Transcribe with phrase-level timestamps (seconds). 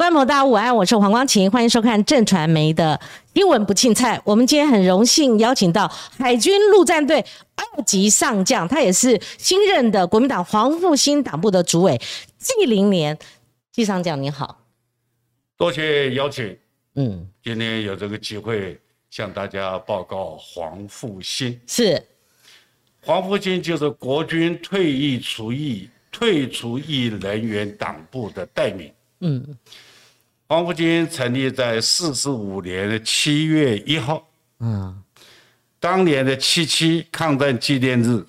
[0.00, 2.98] 观众大家午安，我是黄光琴，欢迎收看正传媒的
[3.34, 4.18] 英文不庆菜。
[4.24, 5.86] 我们今天很荣幸邀请到
[6.18, 7.22] 海军陆战队
[7.54, 12.00] 二级上将，他也是新任的国民党黄复兴党部的主委
[12.38, 13.18] 季凌年
[13.72, 14.62] 季上将，你好，
[15.58, 16.56] 多谢邀请。
[16.94, 18.80] 嗯，今天有这个机会
[19.10, 22.02] 向大家报告黄复兴是
[23.02, 28.90] 黄复兴，就是国军退役除役退出役人员党部的代名。
[29.20, 29.46] 嗯。
[30.50, 35.00] 黄埔军成立在四十五年的七月一号，嗯，
[35.78, 38.26] 当年的七七抗战纪念日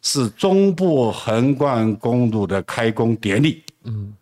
[0.00, 4.14] 是中部横贯公路的开工典礼，嗯，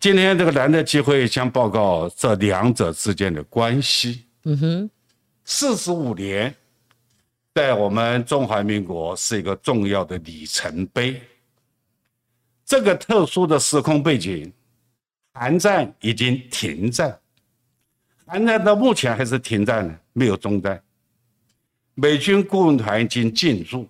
[0.00, 4.90] 今天这个难得机会，将报告这两者之间的关系，嗯哼，
[5.44, 6.52] 四十五年，
[7.54, 11.22] 在我们中华民国是一个重要的里程碑，
[12.64, 14.52] 这个特殊的时空背景。
[15.38, 17.20] 韩战已经停战，
[18.24, 20.82] 韩战到目前还是停战的，没有中断。
[21.94, 23.86] 美军顾问团已经进驻，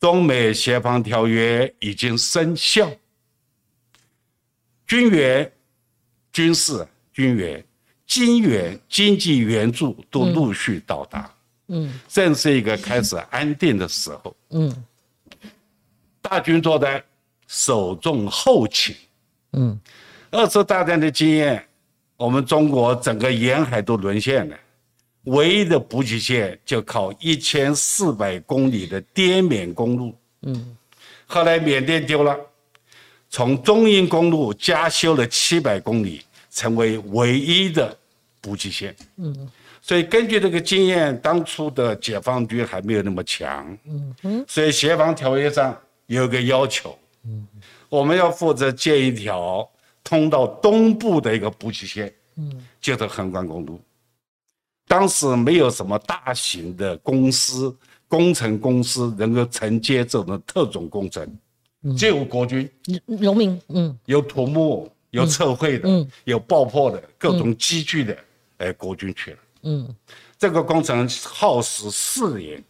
[0.00, 2.90] 中美协防条约已经生效，
[4.86, 5.52] 军援、
[6.32, 7.62] 军事、军援、
[8.06, 11.30] 金援、经济援助都陆续到达。
[11.66, 14.34] 嗯，正是一个开始安定的时候。
[14.48, 14.84] 嗯，
[16.22, 17.04] 大军作战，
[17.46, 18.96] 首重后勤。
[19.52, 19.78] 嗯。
[20.30, 21.64] 二次大战的经验，
[22.16, 24.56] 我们中国整个沿海都沦陷了，
[25.24, 30.14] 唯一的补给线就靠一千四百公里的滇缅公路。
[30.42, 30.76] 嗯，
[31.26, 32.38] 后来缅甸丢了，
[33.28, 37.96] 从中印公路加修了七百公里，成为唯一的
[38.40, 38.94] 补给线。
[39.16, 39.50] 嗯，
[39.82, 43.76] 所以根据这个经验，当初的解放军还没有那么强。
[43.84, 47.48] 嗯嗯，所以协防条约上有个要求，嗯，
[47.88, 49.68] 我们要负责建一条。
[50.10, 53.80] 通到东部的一个补给线，嗯，就是横贯公路。
[54.88, 57.72] 当时没有什么大型的公司、
[58.08, 61.38] 工程公司能够承接这种特种工程，
[61.96, 62.68] 只有国军、
[63.06, 68.18] 农民，嗯，有土木、有测绘的，嗯，有爆破的各种机具的，
[68.56, 69.94] 哎，国军去了，嗯，
[70.36, 72.60] 这个工程耗时四年，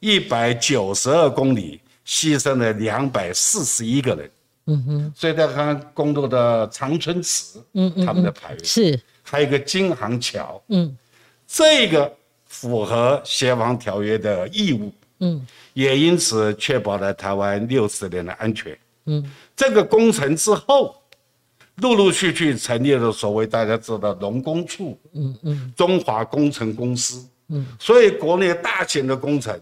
[0.00, 4.30] 一百九十二公里，牺牲了两百四十一个人。
[4.66, 10.96] 嗯哼，所以在看工作的长春池，嗯嗯，他们的排位是，还有一个京杭桥，嗯，
[11.46, 12.10] 这个
[12.46, 18.74] 符合协防条约的义务，嗯，也因此确保了台湾六十年的安全，
[19.04, 20.96] 嗯，这个工程之后，
[21.76, 29.60] 陆陆续续成立了所谓大家知道农工处，嗯嗯，中华工程公司，嗯，所以国内大型的工程，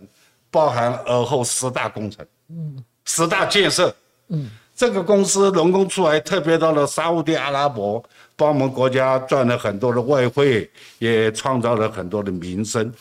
[0.49, 3.93] 包含而后十大工程，嗯，十大建设，
[4.29, 4.49] 嗯。
[4.75, 8.03] 这个公司人工出来特别到了沙地阿拉伯，
[8.35, 10.69] 帮我们国家赚了很多的外汇，
[10.99, 12.93] 也创造了很多的名声，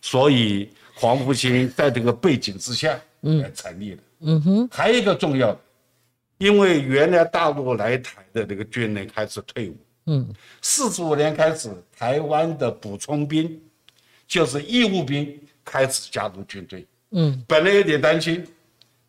[0.00, 3.98] 所以黄复兴在这个背景之下，嗯，成立了。
[4.20, 5.60] 嗯哼，还有一个重要的，
[6.38, 10.26] 因为原来大陆来台的这个军人开始退伍，嗯，
[10.62, 13.60] 四十五年开始，台湾的补充兵，
[14.26, 18.44] 就是义务兵开始加入军队，嗯，本来有点担心。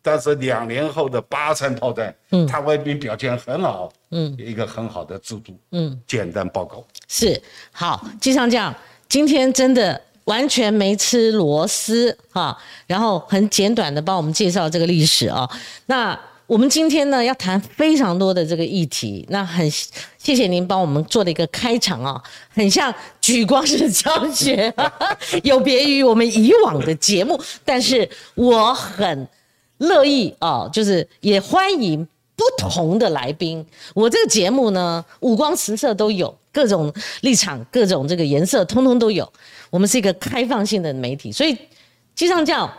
[0.02, 6.82] 但是两年后的八三炮战，嗯，他外兵表现很好，嗯，一个很好的制度，嗯，简单报告。
[7.06, 7.40] 是。
[7.70, 8.74] 好，机上将
[9.08, 12.56] 今天真的完全没吃螺丝哈，
[12.86, 15.46] 然后很简短的帮我们介绍这个历史啊。
[15.84, 22.22] 那我们今天呢要谈非常多的这个议题，那很谢谢您帮我们做了一个开场啊，
[22.54, 24.72] 很像举光式教学，
[25.44, 29.28] 有别于我们以往的节目，但是我很。
[29.80, 33.64] 乐意啊，就是也欢迎不同的来宾。
[33.94, 36.92] 我这个节目呢，五光十色都有，各种
[37.22, 39.30] 立场、各种这个颜色，通通都有。
[39.68, 41.56] 我们是一个开放性的媒体，所以
[42.14, 42.70] 机上叫，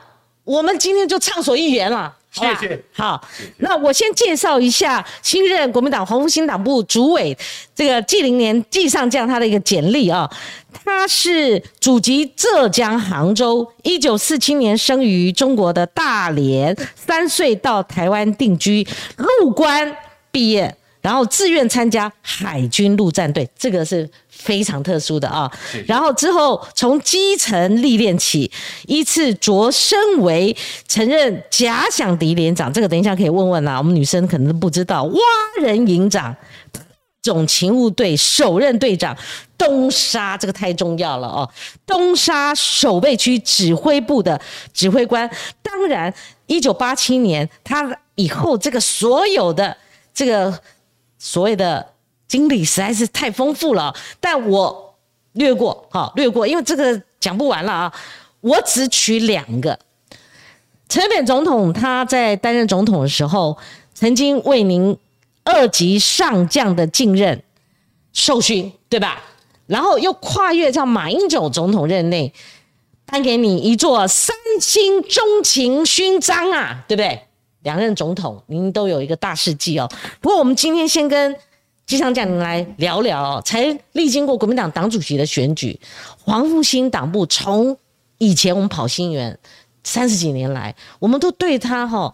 [0.44, 2.55] 我们今天就畅所欲言了了。
[2.59, 2.83] 谢谢。
[2.93, 3.21] 好，
[3.57, 7.37] 那我先介绍一下新任国民党黄复兴党部主委
[7.75, 10.29] 这个纪凌年纪上将他的一个简历啊。
[10.83, 18.87] 他是祖籍浙江杭州，一九四七年生于中国的大连，三岁到台湾定居，
[19.17, 19.95] 陆关
[20.31, 24.09] 毕业，然后自愿参加海军陆战队，这个是
[24.41, 25.52] 非常特殊的啊。
[25.85, 28.52] 然后之后从基层历练起，
[28.88, 30.55] 依次擢升为
[30.88, 35.20] 曾任假想敌连长，这个等一下可以问问啊，我们女生可能都不知道，蛙
[35.61, 36.35] 人营长。
[37.23, 39.16] 总勤务队首任队长，
[39.55, 41.47] 东沙这个太重要了哦。
[41.85, 44.41] 东沙守备区指挥部的
[44.73, 45.29] 指挥官，
[45.61, 46.11] 当然，
[46.47, 49.78] 一九八七年他以后这个所有的
[50.11, 50.59] 这个
[51.20, 51.91] 所谓的
[52.31, 54.95] 经历实在是太丰富了，但我
[55.33, 57.93] 略过，好略过，因为这个讲不完了啊。
[58.39, 59.78] 我只取两个。
[60.87, 63.57] 陈水扁总统他在担任总统的时候，
[63.93, 64.97] 曾经为您
[65.43, 67.43] 二级上将的继任
[68.13, 69.22] 授勋，对吧？
[69.67, 72.34] 然后又跨越到马英九总统任内，
[73.05, 77.23] 颁给你一座三星钟情勋章啊，对不对？
[77.63, 79.91] 两任总统您都有一个大事迹哦。
[80.22, 81.35] 不过我们今天先跟
[81.91, 85.78] 机上将您来聊聊，才历经过国民党党主席的选举，
[86.23, 87.78] 黄复兴党部从
[88.17, 89.38] 以前我们跑新园。
[89.84, 92.14] 三十几年来，我们都对他哈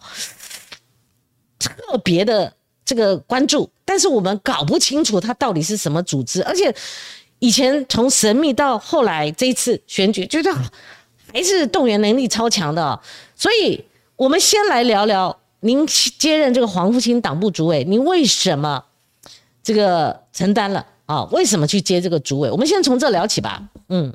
[1.60, 2.50] 特别的
[2.82, 6.74] 这个关注，但是我们搞不清楚他到底是什么组织，而且
[7.38, 10.50] 以前从神秘到后来这一次选举，觉得
[11.32, 12.98] 还是动员能力超强的。
[13.36, 13.84] 所以，
[14.16, 18.82] 我们先来聊聊您接任这个黄复兴党部主委，您为什么
[19.62, 21.24] 这个承担了啊？
[21.32, 22.50] 为什么去接这个主委？
[22.50, 23.68] 我们先从这聊起吧。
[23.88, 24.12] 嗯，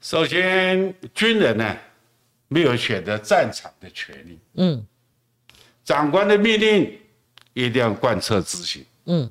[0.00, 1.76] 首先军人呢。
[2.46, 4.38] 没有选择战场的权利。
[4.56, 4.86] 嗯，
[5.82, 6.98] 长官的命令
[7.52, 8.84] 一定要贯彻执行。
[9.06, 9.28] 嗯，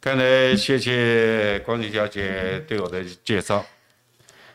[0.00, 3.66] 刚才谢谢光景小姐对我的介绍。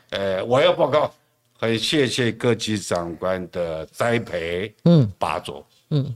[0.10, 1.14] 呃，我要报告，
[1.60, 4.74] 很谢谢各级长官的栽培。
[4.86, 5.64] 嗯，拔擢。
[5.92, 6.16] 嗯，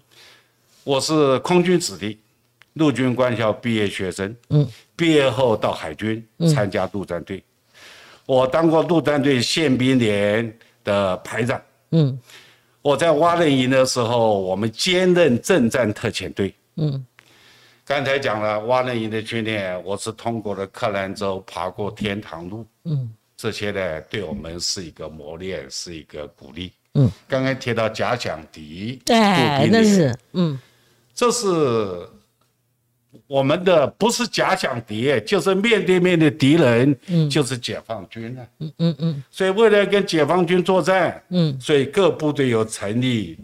[0.83, 2.17] 我是空军子弟，
[2.77, 4.35] 陆军官校毕业学生。
[4.49, 7.43] 嗯，毕业后到海军参加陆战队，
[8.25, 10.57] 我当过陆战队宪兵连。
[10.87, 12.17] 的排长，嗯，
[12.81, 17.05] 我在蛙人营的时候，我们兼任政战特遣队，嗯，
[17.83, 29.17] 刚才讲了蛙人营的训练，我是通过了克兰州，爬过天堂路，嗯，这些呢，对我们是一个磨练，是一个鼓励，嗯，刚刚提到假想敌，对，
[29.69, 30.57] 那是，嗯，
[31.13, 32.07] 这是。
[33.25, 38.47] 我们的不是假想敌，就是面对面的敌人，嗯就是解放军了。
[38.59, 39.23] 嗯嗯嗯。
[39.31, 43.37] 所以为了跟解放军作战，嗯，所以各部队有成立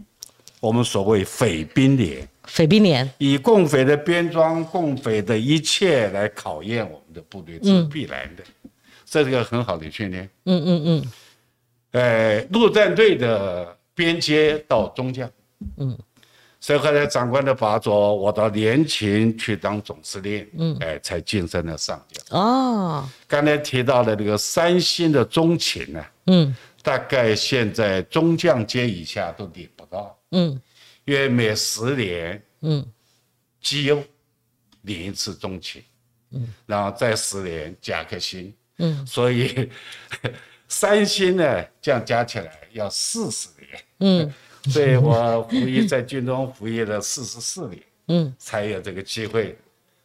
[0.60, 2.26] 我们所谓匪兵连。
[2.44, 8.42] 匪兵连以共匪的编装、共匪的一切来考验我们的部队，是必然的。
[9.06, 10.28] 这是个很好的训练。
[10.44, 11.12] 嗯嗯嗯。
[11.92, 15.30] 呃，陆战队的边接到中将。
[15.78, 15.96] 嗯。
[16.64, 22.40] 所以后来长官的拔擢，我到联勤去当总司令，嗯，哎，才晋升了上将。
[22.40, 30.58] 哦，刚才提到的这个三星的中勤呢，嗯，大概现在中将阶以下都领不到，嗯，
[31.04, 32.82] 因为每十年，嗯，
[33.60, 34.02] 绩优
[34.80, 35.84] 领一次中勤，
[36.30, 39.68] 嗯，然后再十年加个薪，嗯，所以
[40.66, 44.32] 三星呢，这样加起来要四十年，嗯。
[44.70, 49.56] 所以我服役在军中服役了四十四年，嗯，才有这个机会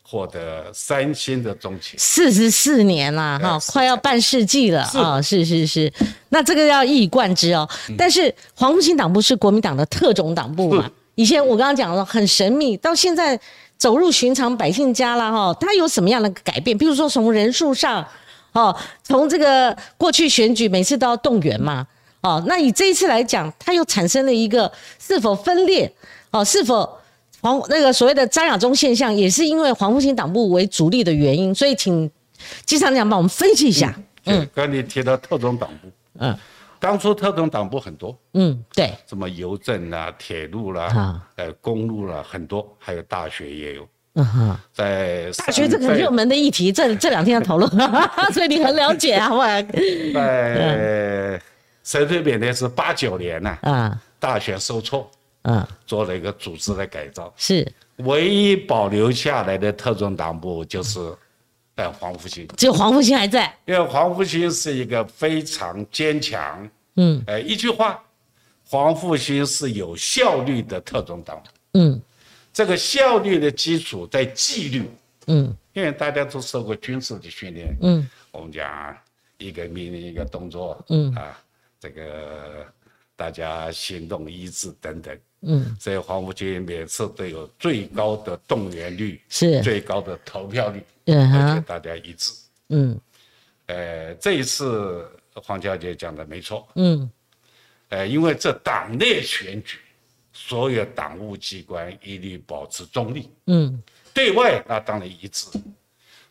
[0.04, 1.98] 获得三星的中情。
[1.98, 5.22] 四十四年啦，哈，快要半世纪了啊！
[5.22, 5.92] 是是是，
[6.30, 7.68] 那这个要一以贯之哦。
[7.98, 10.92] 但是黄复兴党部是国民党的特种党部嘛？
[11.16, 13.40] 以前我刚刚讲了很神秘，到现在
[13.78, 15.54] 走入寻常百姓家了哈。
[15.60, 16.78] 它有什么样的改变？
[16.78, 18.06] 比如说从人数上，
[18.52, 21.88] 哦，从这个过去选举每次都要动员嘛。
[22.22, 25.92] 哦，那以这一次来讲，它又产生了一个是否分裂？
[26.32, 26.98] 哦，是否
[27.42, 31.56] 黄那个所谓的张亚中现象，也是因为黄复兴党部为主力的原因？
[31.56, 32.10] 所以，请
[32.66, 33.98] 机场长帮我们分析一下。
[34.26, 35.88] 嗯，刚你提到特种党部，
[36.20, 36.38] 嗯，
[36.80, 43.88] 当初特种党部很多，嗯，对，什么邮政啦、铁路啦、啊，呃，公路啦，很多，还有大学也有。
[44.16, 47.70] 嗯哼，在大学这个热门的议题，这这两天要讨论，
[48.34, 49.44] 所以你很了解啊，我。
[50.14, 51.42] 在。
[51.84, 55.10] 陈水扁呢是八九年呢，啊，大选受挫，
[55.42, 57.72] 啊，做了一个组织的改造，是。
[57.98, 61.00] 唯一保留下来的特种党部就是，
[61.76, 68.02] 呃，黄复兴，只有黄复兴还在，因为黄复兴是一个非常坚强，嗯，哎，一句话，
[68.66, 71.36] 黄复兴是有效率的特种党。
[71.44, 72.02] 部，嗯，
[72.54, 74.90] 这个效率的基础在纪律，
[75.28, 78.96] 嗯，因为大家都受过军事的训练，嗯，我们讲
[79.40, 81.14] 一个命令一个动作，嗯。
[81.16, 81.38] 啊。
[81.80, 82.66] 这个
[83.16, 89.62] 大家行动一致等等，嗯，所以黄埔军每次都有最高的动员率，是。
[89.62, 92.34] 最高的投票率，嗯而且大家一致，
[92.68, 93.00] 嗯，
[93.68, 97.10] 呃，这一次黄小姐讲的没错，嗯，
[97.90, 99.80] 呃，因为这党内选举，
[100.34, 103.82] 所有党务机关一律保持中立，嗯，
[104.14, 105.48] 对外那当然一致，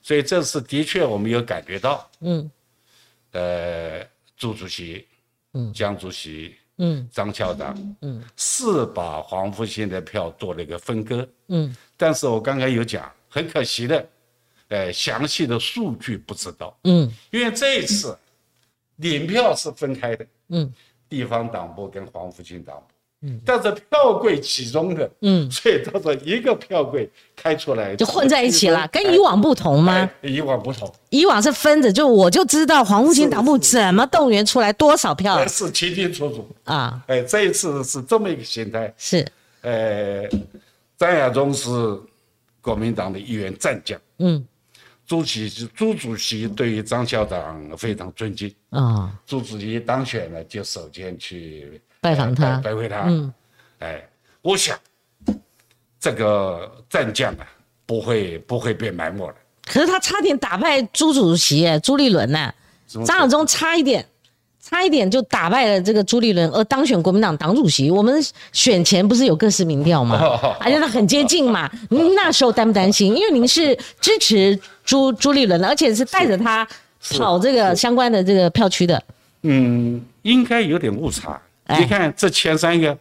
[0.02, 2.50] 所以这次的确我们有感觉到，嗯，
[3.32, 5.06] 呃，朱主席。
[5.74, 14.08] 江主席，嗯，张校长，嗯，是把黄复兴的票做了一个分割，嗯，但是我刚才有讲，很可惜的，
[14.68, 16.78] 呃，详细的数据不知道。
[16.84, 18.16] 嗯，因为这一次
[18.96, 20.26] 领票是分开的。
[20.48, 20.72] 嗯，
[21.08, 22.87] 地方党部跟黄复兴党部。
[23.22, 25.10] 嗯，但是票柜集中的。
[25.22, 30.10] 嗯，所以到时候一个票柜开出来就混在一起了，跟以往不同吗？
[30.22, 37.02] 以往不同，以往是分着，就我就知道黄复兴党部怎么动员出来多少票，是清清楚楚啊。
[37.06, 38.92] 哎，这一次是这么一个形态。
[38.96, 39.26] 是，
[39.62, 40.28] 呃，
[40.96, 41.70] 张亚中是。
[42.60, 44.44] 国民党的一员战将，嗯，
[45.06, 49.10] 朱启朱主席对于张校长非常尊敬啊。
[49.24, 53.04] 朱主席当选了，就首先去拜访他，拜会他。
[53.06, 53.32] 嗯，
[53.78, 54.02] 哎，
[54.42, 54.78] 我想
[56.00, 57.46] 这个战将啊，
[57.86, 59.34] 不会不会被埋没了。
[59.66, 62.52] 可是他差点打败朱主席，朱立伦呢？
[63.04, 64.04] 张亚忠差一点。
[64.60, 67.90] 差一点就打败了这个朱立伦，而当选国民党党主席。
[67.90, 70.18] 我们选前不是有各式民调吗？
[70.60, 71.70] 而且他很接近嘛。
[71.88, 73.16] 那时候担不担心？
[73.16, 76.68] 因为您是支持朱朱立伦的，而且是带着他
[77.16, 79.02] 跑这个相关的这个票区的。
[79.42, 81.40] 嗯，应该有点误差。
[81.78, 82.96] 你看这前三个，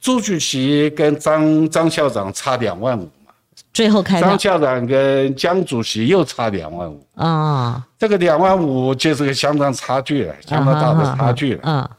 [0.00, 3.32] 朱主席跟张张校长差两万五嘛。
[3.72, 7.04] 最后开张校长跟江主席又差两万五。
[7.14, 11.62] 啊，这个两万五就是个相当差距了，相当大的差距了。
[11.68, 11.90] 啊。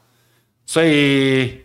[0.65, 1.59] 所以，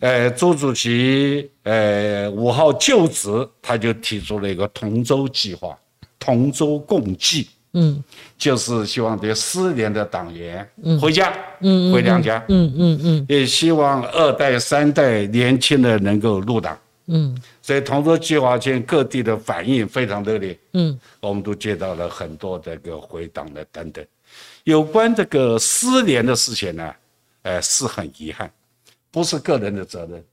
[0.00, 5.76] 呃，朱主席呃五号就职，他就提出了一个同舟计划，
[6.18, 7.48] 同舟共济，
[7.78, 8.02] 嗯，
[8.38, 10.66] 就是希望这些失联的党员
[10.98, 11.30] 回家，
[11.60, 16.76] 嗯，回娘家，嗯嗯嗯，也希望二代三代年轻的能够入党。
[17.08, 20.58] 嗯，所以同舟计划前各地的反应非常热烈。
[20.72, 24.04] 嗯，我们都接到了很多这个回党的等等。
[24.64, 26.94] 有关这个失联的事情呢，
[27.42, 28.50] 呃，是很遗憾，
[29.10, 30.24] 不是个人的责任。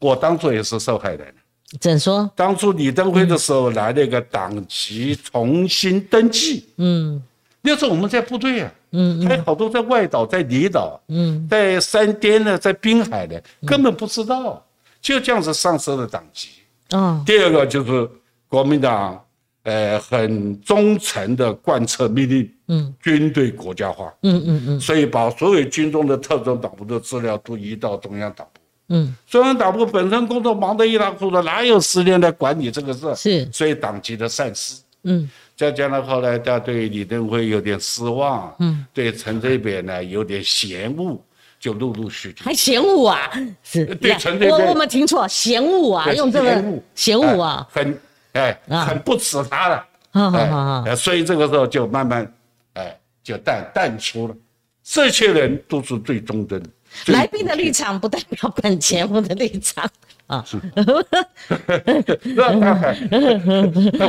[0.00, 1.32] 我当初也是受害人。
[1.80, 2.30] 怎说？
[2.34, 6.66] 当初李登辉的时候来了一个党籍重新登记。
[6.76, 7.22] 嗯，
[7.60, 14.64] 那时候我们在部队啊，嗯，还有好多在外岛、在离岛，嗯，在山巅呢，在滨海的，根本不知道。
[15.00, 16.48] 就这样子丧失了党籍。
[16.90, 18.08] 嗯，第二个就是
[18.48, 19.22] 国民党，
[19.62, 28.57] 呃，很忠诚的贯彻命令，嗯，军队国家化，嗯嗯嗯，所以把所有军中的特种党部的资料都移到中央党部，
[28.88, 33.14] 嗯，中央党部本身工作忙得一塌糊涂，哪有时间来管理这个事？
[33.14, 41.18] 是，所以党籍的散失，嗯，再加上后来他对李登辉有点失望，嗯，对陈水扁呢有点嫌恶。
[41.60, 42.44] 就陆陆续续。
[42.44, 43.28] 还嫌恶啊？
[43.64, 46.64] 是，对陈水扁，我我们听错，嫌恶啊，用这个
[46.94, 47.42] 嫌恶。
[47.42, 48.00] 啊，很
[48.34, 52.32] 哎，很不耻他了，哎，所以这个时候就慢慢
[52.74, 54.36] 哎，就淡淡出了。
[54.84, 56.62] 这些人都是最忠贞。
[57.06, 59.88] 来宾的立场不代表本节目的立场。
[60.26, 60.44] 啊。
[60.46, 60.58] 是。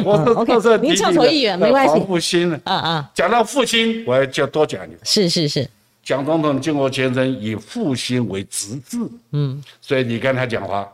[0.04, 2.00] 我是 这您跳错议员没关系。
[2.06, 5.00] 复兴啊啊，讲到复兴，我就多讲一点。
[5.04, 5.70] 是是是。
[6.02, 8.98] 蒋总统经过先生以复兴为直至，
[9.32, 10.88] 嗯，所以你跟他讲话，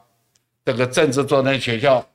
[0.65, 2.05] 这个政治作战学校，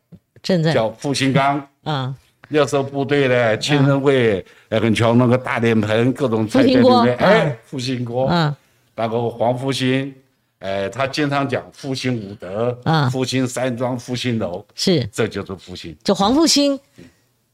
[0.75, 2.15] 叫复兴岗，啊，
[2.49, 8.55] 那时候部队呢青人会，很穷，那个大脸盆，各种菜在里面，哎，复兴锅，嗯，
[8.95, 10.15] 然后黄复兴，
[10.59, 16.79] 哎，他经常讲复兴武德，啊，复兴山庄，复兴楼，是，这就是复兴，就黄复兴，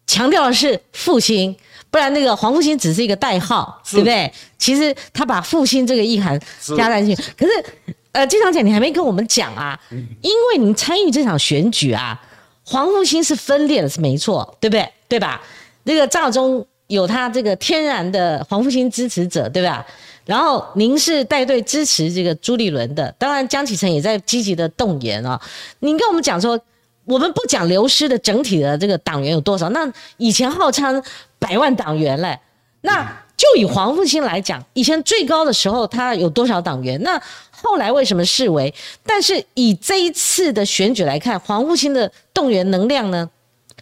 [0.07, 1.57] 强调的是复兴。
[1.89, 4.31] 不然那个黄复兴只是一个代号，对不对？
[4.59, 6.39] 其实他把复兴这个意涵
[6.77, 7.23] 加在进去。
[7.39, 7.65] 可是，
[8.13, 9.79] 呃，经常讲你还没跟我们讲啊，
[10.21, 12.21] 因为您参与这场选举啊，
[12.65, 14.87] 黄复兴是分裂的，是没错，对不对？
[15.09, 15.41] 对吧？
[15.85, 19.87] 那个赵忠有他这个天然的黄复兴支持者，对吧？
[20.27, 25.41] 然后您是带队支持这个朱立伦的，当然江启臣也在积极的动员啊。
[25.79, 26.61] 您跟我们讲说，
[27.07, 31.03] 我们不讲流失的整体的这个党员有多少，那以前号称。
[31.39, 32.41] 百万党员嘞，
[32.81, 33.05] 那
[33.37, 37.01] 就以黄复兴来讲，以前最高的时候他有多少党员？
[37.03, 38.75] 那后来为什么视为？
[39.05, 43.29] 但是以这一次的选举来看，黄复兴的动员能量呢？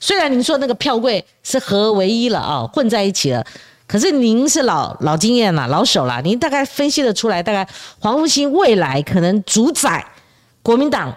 [0.00, 3.46] 虽然您说那个票柜是合为一了啊，混在一起了，
[3.86, 7.66] 可是您是老老经验了，老手了，您大概分析得出来，大概
[7.98, 10.04] 黄复兴未来可能主宰
[10.62, 11.16] 国民党。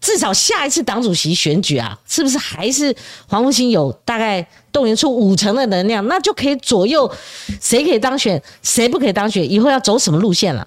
[0.00, 2.94] 至少下一次党主席选举啊，是不是还是
[3.26, 7.12] 黄复兴有大概动员出五成的能量，那就可以左右
[7.60, 10.62] 谁可以当选，谁不可以当选，以后要走什么路线了？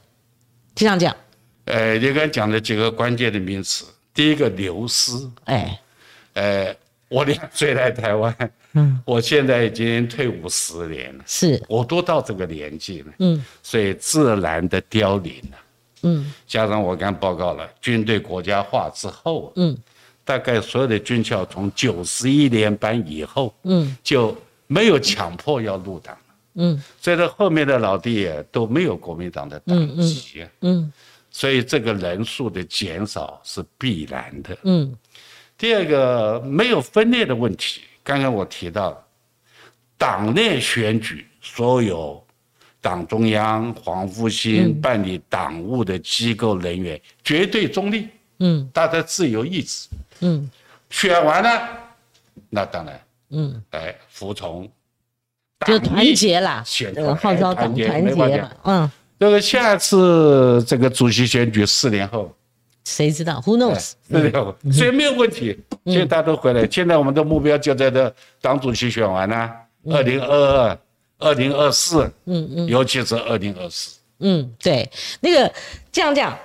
[0.76, 1.16] 就这样讲。
[1.64, 5.14] 呃，你刚讲的几个关键的名词，第一个流失。
[5.46, 5.80] 哎，
[6.34, 6.76] 呃，
[7.12, 11.62] 我两岁来台湾，嗯，我现在已经退伍十年了，是。
[11.68, 15.58] 我都到这个年纪了，嗯，所以自然的凋零了。
[16.04, 19.78] 嗯，加上我刚报告了，军队国家化之后，嗯，
[20.24, 24.34] 大概所有的军校从九十一年班以后，嗯，就
[24.68, 30.92] 没有强迫要入党了，嗯，所以呢，后面的老弟也都没有国民党的党籍，嗯，
[31.30, 34.96] 所以这个人数的减少是必然的，嗯。
[35.62, 39.00] 第二个没有分裂的问题，刚刚我提到，
[39.96, 42.20] 党内选举所有
[42.82, 48.08] 党中央、黄复兴办理党务的机构人员绝对中立，
[48.40, 49.88] 嗯，大家自由意志，
[50.22, 50.50] 嗯，
[50.90, 51.70] 选完了，
[52.50, 53.00] 那当然，
[53.30, 54.68] 嗯，哎，服从，
[55.68, 62.36] 就团结啦，选号召党团结了，嗯，这个下次这个主席选举四年后。
[62.84, 63.92] 谁知道？Who knows？
[64.10, 65.58] 对的，所以没有问题。
[65.86, 69.50] 现在大家都回来，现在我们的目标就在这党主席选完了，
[69.90, 70.80] 二零二二、
[71.20, 73.98] 二零二四，嗯嗯，尤其是二零二四。
[74.20, 75.52] 嗯，对，那个
[75.92, 76.36] 这样讲，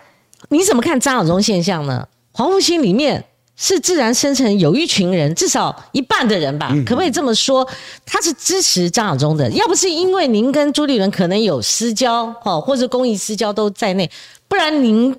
[0.50, 2.06] 你怎么看张晓忠现象呢？
[2.32, 3.24] 黄复兴里面
[3.56, 7.66] 是自然生成有一群人，至少一半的人吧，可不可以这么说？
[8.04, 14.10] 他是支持张晓忠的，要不是因为您跟朱立伦可能有私交，哦，或者公益私交都在内，
[14.46, 15.16] 不然您。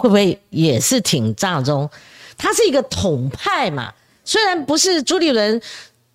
[0.00, 1.88] 会不会也是挺张亚中？
[2.38, 3.92] 他是一个统派嘛，
[4.24, 5.60] 虽然不是朱立伦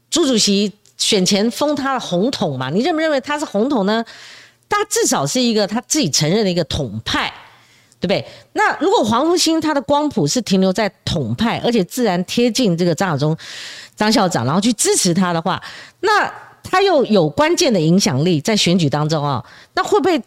[0.09, 4.03] 朱主席选前封他的红统嘛，你认不认为他是红统呢？
[4.67, 7.31] 他至少是一个他自己承认的一个统派，
[7.99, 8.25] 对不对？
[8.53, 13.37] 那如果黄复兴他的光谱是停留在统派，而且自然贴近这个张亚中
[13.95, 15.61] 张校长，然后去支持他的话，
[15.99, 20.19] 那他又有关键的影响力在选举当中啊，那会不会？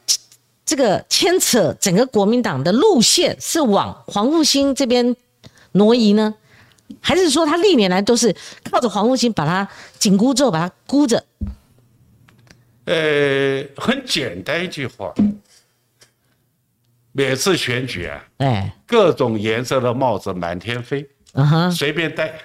[0.68, 5.16] 这个牵扯整个国民党的路线是往黄复兴这边
[5.72, 6.34] 挪移呢，
[7.00, 8.36] 还是说他历年来都是
[8.70, 9.66] 靠着黄复兴把他
[9.98, 11.24] 紧箍咒把他箍着？
[12.84, 15.14] 呃，很简单一句话，
[17.12, 22.38] 每次选举啊，哎，各种颜色的帽子满天飞，嗯哼，随便戴。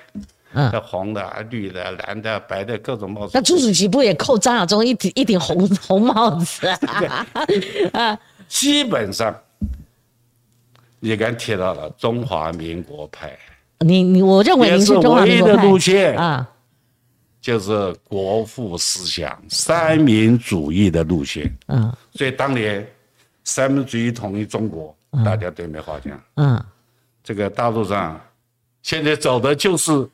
[0.56, 3.32] 嗯，红的、绿的、蓝的、白的各种帽子。
[3.34, 7.26] 那朱主席不也扣张亚忠一顶一顶红红帽子啊？
[7.94, 9.36] 啊， 基本上，
[11.00, 13.36] 也刚提到了中华民国派。
[13.80, 15.64] 你你，我认为您是中华民国派。
[15.66, 16.48] 路线啊，
[17.42, 21.52] 就是国父思想、三民主义的路线。
[21.68, 22.88] 嗯，所以当年
[23.44, 26.24] 三民主义统一中国，大家对没话讲。
[26.36, 26.64] 嗯，
[27.24, 28.22] 这个大陆上
[28.84, 30.08] 现在走的就是。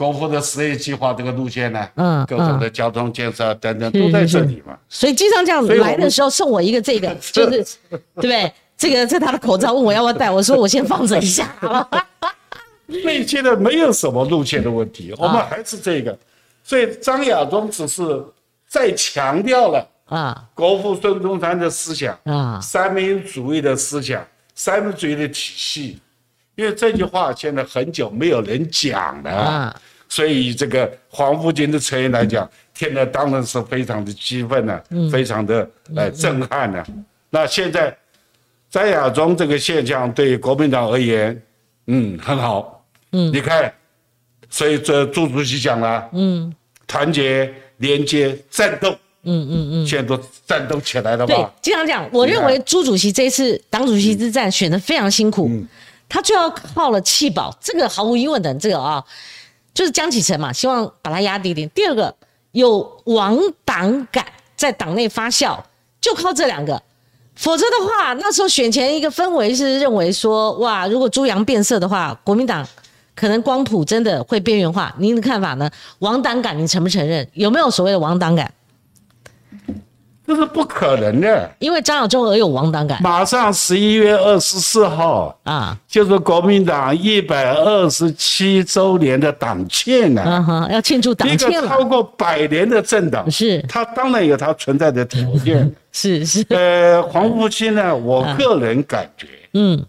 [0.00, 4.74] 国父的十业计划这个路线呢，嗯，各种的交通建设等等都在这里嘛。
[4.88, 8.50] 所以经常这样子来的时候送我一个这个， 就是对不对？
[8.78, 11.54] 这个这他的口罩，问我要不要戴，我说我先放着一下。
[12.88, 16.18] 那现在没有什么路线的问题，我们还是这个。
[16.64, 18.02] 所以张亚中只是
[18.66, 25.98] 再强调了啊，国父孙中山的思想啊，三民主义的思想，三民主义的体系。
[26.60, 29.74] 因为这句话现在很久没有人讲了，
[30.10, 34.78] 所以这个黄埔军的成员来讲，听了当然是非常的激愤呢，
[35.10, 36.84] 非常的呃震撼呢。
[37.30, 37.96] 那现在
[38.68, 41.42] 张亚中这个现象对国民党而言，
[41.86, 43.72] 嗯，很好，嗯，你看，
[44.50, 46.54] 所以这朱主席讲了，嗯，
[46.86, 48.90] 团结、连接、战斗，
[49.22, 51.34] 嗯嗯嗯，现在都战斗起来了吧？
[51.34, 55.50] 对，经常讲，我认为朱主席这次党主席之战选的非常辛苦。
[56.10, 59.02] 他就要靠了弃保，这个毫无疑问的，这个啊，
[59.72, 61.66] 就是江启臣嘛，希望把他压低一点。
[61.70, 62.14] 第二个
[62.50, 65.56] 有亡党感在党内发酵，
[66.00, 66.82] 就靠这两个，
[67.36, 72.66] 否则的话，那时候选前一个氛围是认为说，哇，如果朱杨变色的话，国民党
[73.14, 74.92] 可能光谱真的会边缘化。
[74.98, 75.70] 您的看法呢？
[76.00, 77.26] 亡党感，你承不承认？
[77.34, 78.52] 有没有所谓的亡党感？
[80.30, 83.02] 这是不可能的，因为张亚中而有亡党感。
[83.02, 90.22] 马上十一月二十四号啊，就是国民党一百二十七周年的党庆呢。
[90.24, 91.58] 嗯哼，要庆祝党庆了。
[91.58, 95.68] 一个超过百年的政党，是它当然有它存在的条件。
[95.90, 96.46] 是是。
[96.50, 99.84] 呃，黄复兴呢，我个人感觉，嗯，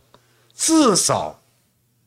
[0.56, 1.40] 至少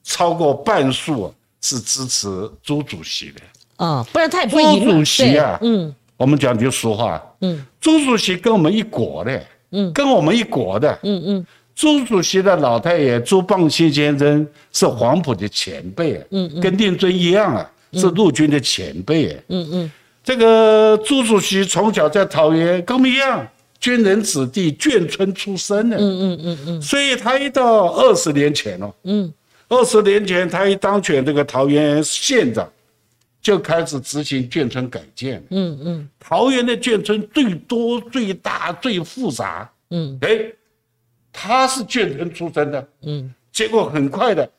[0.03, 3.41] 超过半数是支持朱主席的。
[3.77, 4.85] 啊，不然他也不会赢。
[4.85, 5.95] 朱主席啊，嗯。
[6.17, 23.45] 我们讲句俗话，嗯，朱主席跟我们一国的，嗯，跟我们一国的，嗯嗯，朱主席的老太爷朱蚌清先生是黄埔的前辈，嗯嗯，跟令尊一样啊，是陆军的前辈，嗯嗯，这个朱主席从小在桃园跟我们一样，
[23.81, 29.33] 军人子弟眷村出身的，嗯嗯嗯嗯，所以他一到二十年前哦，嗯，
[29.69, 32.67] 二十年前他一当选这个桃园县长。
[33.45, 35.41] 就开始执行眷村改建。
[35.51, 39.71] 嗯嗯，桃园的眷村最多、最大、最复杂。
[39.91, 40.51] 嗯，哎，
[41.31, 42.89] 他是眷村出身的。
[43.03, 44.51] 嗯，结果很快的，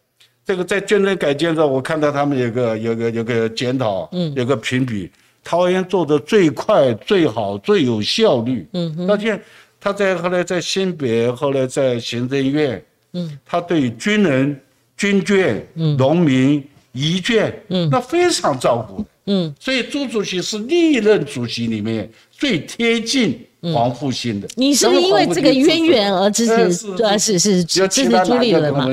[0.46, 5.10] 这个在眷村改建上，我看到他们有个有个有个检讨，嗯，有个评比，
[5.44, 8.68] 桃园做的最快、最好、最有效率。
[8.74, 9.42] 嗯，而且
[9.80, 14.62] 他在后来在新北，后来在行政院，嗯，他对军人、
[14.96, 15.60] 军眷、
[15.98, 16.64] 农民、
[16.96, 19.06] 遗眷，嗯，那非常照顾。
[19.28, 24.48] 嗯，所以朱主席是历任主席里面最贴近黄复兴的。
[24.56, 26.72] 你是不是因为这个渊源而支持？
[27.20, 28.88] 是是支持朱立伦吗？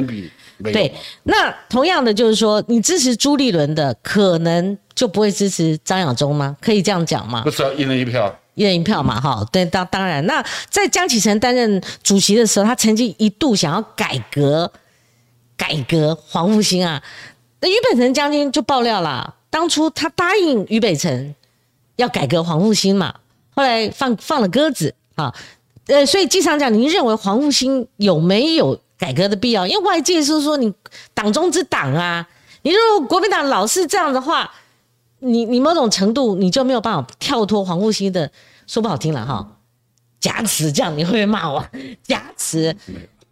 [0.65, 0.93] 对，
[1.25, 6.57] 那同样的就是说，你支持朱立伦的，可能就不会支持张亚中吗？
[6.61, 7.43] 可以这样讲吗？
[7.43, 9.45] 不是，一人一票，一人一票嘛，哈。
[9.51, 14.73] 对，当当然，那在江启臣担任主席的时候，他曾经一度想要改革，
[15.57, 17.03] 改革黄复兴啊。
[17.63, 21.35] 那俞北辰将军就爆料了，当初他答应俞北辰
[21.97, 23.15] 要改革黄复兴嘛，
[23.55, 25.35] 后来放放了鸽子啊。
[25.87, 28.79] 呃，所以经常讲，您认为黄复兴有没有？
[28.99, 30.73] 改革的必要，因为外界是说你
[31.13, 32.25] 党中之党啊，
[32.63, 34.49] 你如果国民党老是这样的话，
[35.19, 38.31] 你你某种程度你就没有办法跳脱黄复兴的，
[38.69, 39.57] 说不好听了哈，
[40.21, 41.67] 夹持这样你会不会骂我？
[42.05, 42.73] 夹持，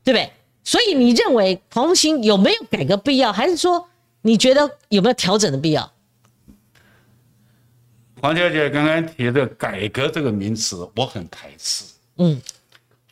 [0.02, 0.32] 对不对？
[0.64, 3.86] 所以你认为黄复兴有没有改革必要，还是说
[4.22, 5.92] 你觉得有没有调整的必要？
[8.20, 11.84] 黄小姐刚刚提的改革这个名词，我很排斥。
[12.16, 12.40] 嗯。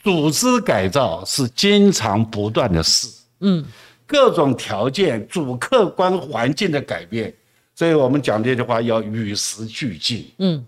[0.00, 3.08] 组织改造是经常不断的事，
[3.40, 3.62] 嗯，
[4.06, 7.34] 各种条件、主客观环境的改变，
[7.74, 10.64] 所以我们讲这句话要与时俱进，嗯，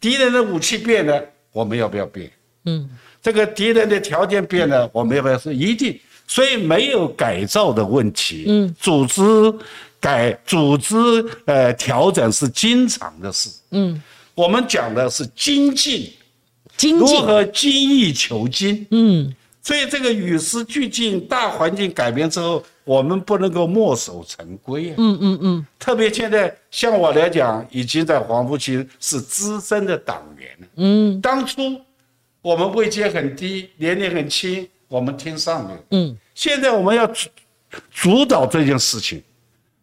[0.00, 2.30] 敌人的武器变了，我们要不要变？
[2.64, 2.90] 嗯，
[3.22, 5.98] 这个敌人的条件变了，我们要不要是一定？
[6.32, 9.22] 所以没有改造的问题，嗯，组织
[10.00, 10.96] 改、组织
[11.44, 14.02] 呃调整是经常的事，嗯，
[14.34, 16.10] 我们讲的是精进。
[16.74, 18.86] 精如何精益求精？
[18.92, 19.30] 嗯，
[19.62, 24.94] 所以这个与时俱进，大环境改变之后，我们不能够墨守成规啊。
[24.96, 25.66] 嗯嗯嗯。
[25.78, 30.66] 特别现在，像我来讲，已经在黄埔区是资深的党员了。
[30.76, 31.20] 嗯。
[31.20, 31.78] 当初
[32.40, 35.78] 我们位阶很低，年龄很轻，我们听上面。
[35.90, 36.18] 嗯。
[36.34, 37.28] 现在我们要主
[37.90, 39.22] 主导这件事情，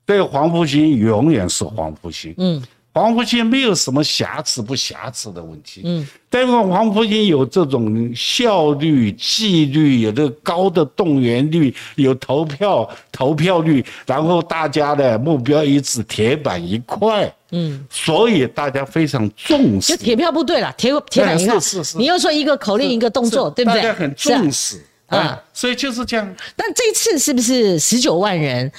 [0.06, 2.34] 对黄埔兴永远是黄埔兴。
[2.38, 2.62] 嗯。
[2.92, 19.96] 黄埔兴没有什么瑕疵不瑕疵的问题，嗯，但是黄埔兴有这种效率、纪律，有这个高的动员率，有投票投票率，然后大家的目标一致，铁板一块，嗯，所以大家非常重视。
[19.96, 21.60] 就铁票部队了，铁铁板一块。
[21.60, 21.98] 是是是。
[21.98, 23.82] 你又说一个口令一个动作，对不对？
[23.84, 26.36] 大家很重视啊，所以就是这样。
[26.56, 28.72] 但这次是不是十九万人？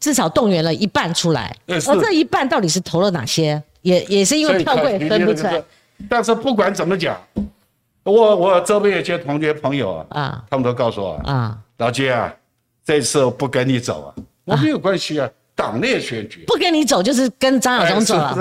[0.00, 3.60] 至少动员了一半出来，而这一半到底是投了哪些？
[3.82, 5.60] 也也是因为票贵分不出来。
[6.08, 7.20] 但是不管怎么讲，
[8.04, 12.32] 我我周边有些同学朋友啊，他们都告诉我啊，老金啊，
[12.84, 14.14] 这次我不跟你走啊，
[14.44, 18.36] 我没有关系啊，党内选举不跟你走就是跟张亚中走了。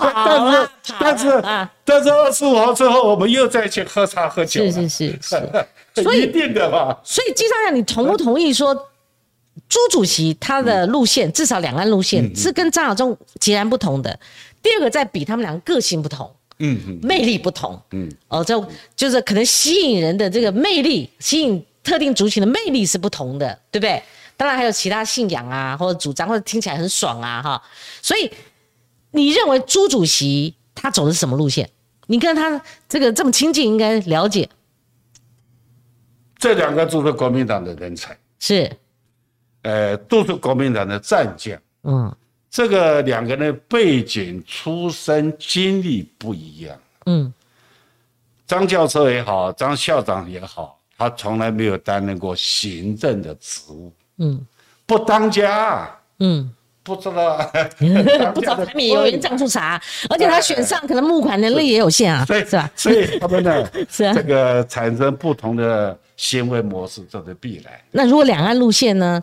[0.00, 1.42] 但是但是
[1.84, 4.62] 但是二十五号之后，我们又再去喝茶喝酒。
[4.64, 5.66] 是是是是，
[6.02, 7.00] 所以定的吧。
[7.04, 8.88] 所以季尚亚，你同不同意说？
[9.68, 14.18] 朱主席他的路线，至少两岸路线是跟张亚中截然不同的。
[14.62, 18.58] 第二个在比他们两个个性不同，嗯嗯，魅力不同，嗯，哦，这
[18.96, 24.02] 就是可能吸引人的这个魅力，吸引特定族群的魅力是不同的，对不对？
[24.38, 27.62] 当然还有其他信仰啊，或者主张，或者听起来很爽啊，哈。
[28.00, 28.30] 所以
[29.10, 31.68] 你认为朱主席他走的是什么路线？
[32.06, 34.48] 你跟他这个这么亲近，应该了解。
[36.42, 38.68] 这两个都是国民党的人才，是。
[39.62, 41.56] 呃，都是国民党的战将。
[41.84, 42.12] 嗯，
[42.50, 46.76] 这个两个人背景、出身、经历不一样。
[47.06, 47.32] 嗯，
[48.44, 53.92] 张教授也好，张校长也好，他从来没有担任过行政的职务。
[54.16, 54.44] 嗯，
[54.84, 55.88] 不当家。
[56.18, 56.52] 嗯，
[56.82, 57.38] 不知道，
[58.34, 59.80] 不知道台面有人这样做啥？
[60.10, 62.70] 而且他选上，可能募款能力也有限啊，是吧？
[62.74, 67.72] 所以他们呢， 是这个产生不同的行为模式，这是必然。
[67.92, 69.22] 那如果两岸路线呢？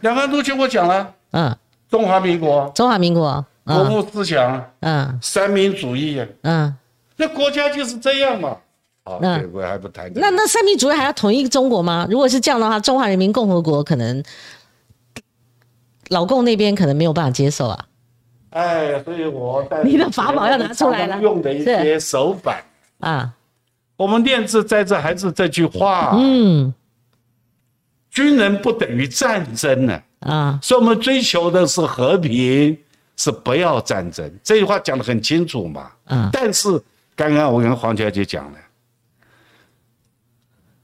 [0.00, 1.56] 两岸路线我讲了，嗯，
[1.90, 6.74] 中华民国，中华民国，国父思想，嗯，三民主义，嗯，
[7.16, 8.56] 那国家就是这样嘛。
[9.02, 10.10] 好，这个还不谈。
[10.14, 12.06] 那那三民主义还要统一中国吗？
[12.10, 14.22] 如果是这样的话，中华人民共和国可能
[16.10, 17.86] 老共那边可能没有办法接受啊。
[18.50, 22.60] 哎，所以我你的法宝要拿出来了，用的一些手法
[23.00, 23.32] 啊。
[23.96, 26.72] 我们练字在这还是这句话，嗯。
[28.10, 32.76] 军人不等于战争呢，啊，所以我们追求的是和平，
[33.16, 34.28] 是不要战争。
[34.42, 36.28] 这句话讲的很清楚嘛，嗯。
[36.32, 36.68] 但是
[37.14, 38.58] 刚刚我跟黄小姐讲了，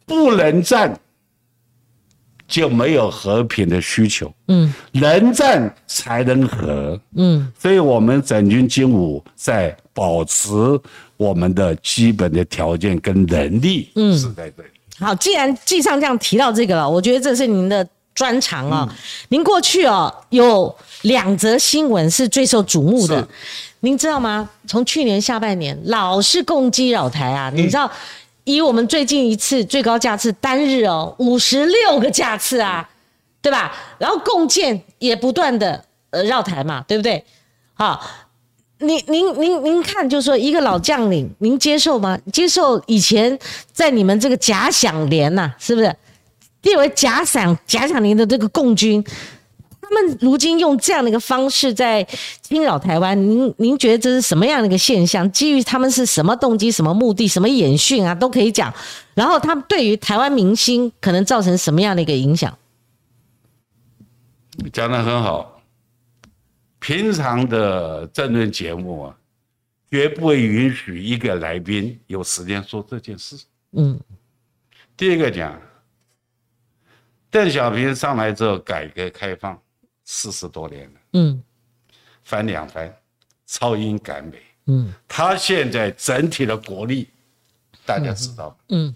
[0.06, 0.96] 不能战，
[2.46, 4.32] 就没有和平的需求。
[4.48, 6.98] 嗯，能战才能和。
[7.16, 10.50] 嗯，所以我们整军精武在保持
[11.16, 14.68] 我们的基本的条件跟能力，嗯，是在这里。
[14.98, 18.96] 好，既然季上这样提到这个了，我觉得这是您的专长啊。
[19.28, 23.28] 您过去哦有两则新闻是最受瞩目的，
[23.80, 24.48] 您知道吗？
[24.66, 27.90] 从去年下半年老是攻击扰台啊，你知道？
[28.46, 32.88] 以我们最近一次最高架次单日哦五十六个架次啊，
[33.42, 33.72] 对吧？
[33.98, 37.24] 然后共建也不断的呃绕台嘛，对不对？
[37.74, 38.00] 好，
[38.78, 42.16] 您您您您看，就是说一个老将领，您接受吗？
[42.32, 43.36] 接受以前
[43.72, 45.92] 在你们这个假想连呐，是不是
[46.62, 49.04] 列为假想假想连的这个共军？
[49.88, 52.02] 他们如今用这样的一个方式在
[52.42, 55.30] 侵扰台湾，您您觉得这是什么样的一个现象？
[55.30, 58.74] 基于他们是什么动机、什么目的、什么演训啊，都可以讲。
[59.14, 62.58] 然后他们对于台湾明星可能造成什么样的一个影响？
[64.72, 65.62] 讲的很好。
[66.78, 69.16] 平常的政论节目啊，
[69.90, 73.36] 绝不会允许一个来宾有时间说这件事。
[73.72, 73.98] 嗯。
[74.96, 75.60] 第一个讲，
[77.30, 79.58] 邓小平上来之后，改革开放。
[80.08, 81.42] 四十多年了，嗯，
[82.22, 82.94] 翻两番，
[83.44, 87.08] 超英赶美，嗯，他现在整体的国力，
[87.84, 88.94] 大家知道，嗯，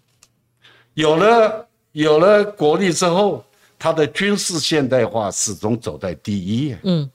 [0.95, 3.45] 有了有了国力之后，
[3.77, 7.11] 他的军事现代化始终走在第一，嗯，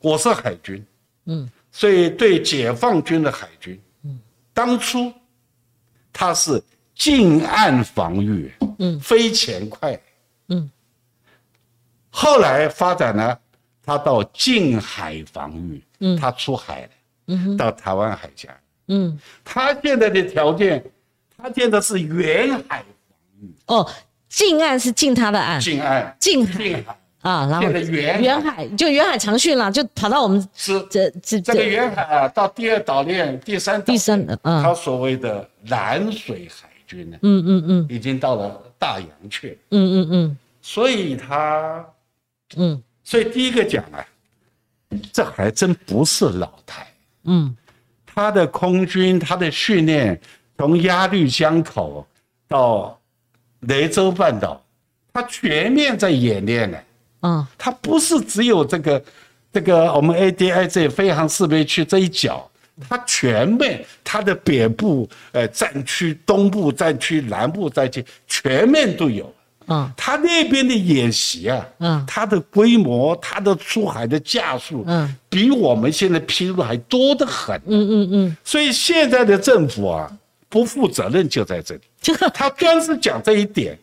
[0.00, 0.84] 我是海军，
[1.26, 4.18] 嗯，所以对解放军的海军，嗯，
[4.52, 5.12] 当初
[6.12, 6.60] 他是
[6.96, 10.00] 近岸防御，嗯，飞前快，嗯。
[12.14, 13.36] 后来发展呢，
[13.84, 16.88] 他到近海防御，嗯，他出海了，
[17.28, 18.50] 嗯，到台湾海峡，
[18.88, 20.84] 嗯，他现在的条件，
[21.36, 22.86] 他建的是远海防
[23.40, 23.54] 御。
[23.66, 23.90] 哦，
[24.28, 26.84] 近岸是近他的岸，近岸，近海。
[27.22, 28.68] 啊，然后远远海。
[28.76, 30.78] 就远海长训了，就跑到我们是。
[30.90, 41.82] 这这这个远海啊，到第二岛链、第三第三，嗯，他所谓的蓝水海军呢，嗯嗯嗯，已经到了大洋去，嗯嗯嗯，所以他。
[42.56, 44.04] 嗯，所以第一个讲啊，
[45.12, 46.86] 这还真不是老台。
[47.24, 47.56] 嗯，
[48.06, 50.20] 他的空军，他的训练，
[50.58, 52.06] 从鸭绿江口
[52.48, 53.00] 到
[53.60, 54.62] 雷州半岛，
[55.12, 56.78] 他全面在演练呢。
[57.22, 59.02] 嗯，他不是只有这个
[59.52, 62.50] 这个我们 ADIZ 飞航识别区这一角，
[62.88, 69.32] 他全面，他的北部呃战区、东部战区、南部战区全面都有。
[69.68, 78.36] 嗯，他那边的演习啊，嗯，他的规模，他的出海的架数，嗯，比我们现在披露还多得很，嗯嗯嗯。
[78.44, 80.10] 所以现在的政府啊，
[80.48, 81.80] 不负责任就在这里，
[82.34, 83.78] 他专是讲这一点，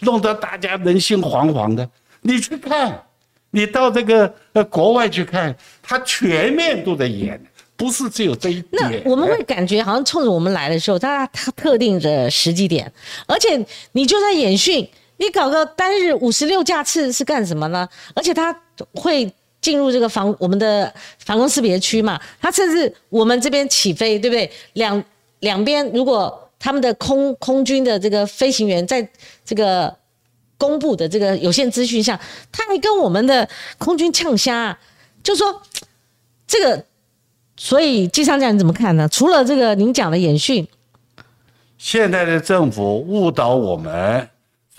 [0.00, 1.88] 弄得大家人心惶惶的。
[2.22, 3.02] 你去看，
[3.50, 7.40] 你到这个呃国外去看，他全面都在演，
[7.76, 8.70] 不是只有这一点。
[8.72, 12.92] 那我们会感觉好像冲着我们来的时候，他他特定的时机点，
[13.26, 14.86] 而且你就在演训。
[15.20, 17.86] 你搞个单日五十六架次是干什么呢？
[18.14, 18.58] 而且他
[18.94, 19.30] 会
[19.60, 22.18] 进入这个防我们的防空识别区嘛？
[22.40, 24.50] 他甚至我们这边起飞，对不对？
[24.72, 25.04] 两
[25.40, 29.06] 两边如果他们的空空军的这个飞行员在
[29.44, 29.94] 这个
[30.56, 32.18] 公布的这个有限资讯下，
[32.50, 34.78] 他还跟我们的空军呛虾，
[35.22, 35.60] 就说
[36.46, 36.82] 这个，
[37.58, 39.06] 所以机上长你怎么看呢？
[39.06, 40.66] 除了这个您讲的演训，
[41.76, 44.26] 现在的政府误导我们。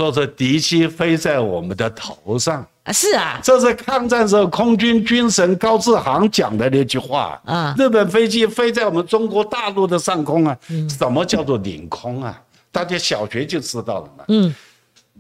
[0.02, 2.92] 说是敌机飞在我们的头上啊！
[2.92, 7.76] 是啊，这是抗战时候空军军神高志航讲的那句话啊。
[7.78, 10.58] 日本飞机飞在我们中国大陆的上空啊，
[10.90, 12.42] 什么叫做领空啊？
[12.72, 14.26] 大家小学就知道了嘛。
[14.30, 14.56] 嗯，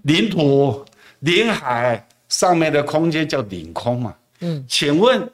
[0.01, 0.83] 领土、
[1.19, 4.15] 领海上面的空间叫领空嘛。
[4.39, 5.29] 嗯，请问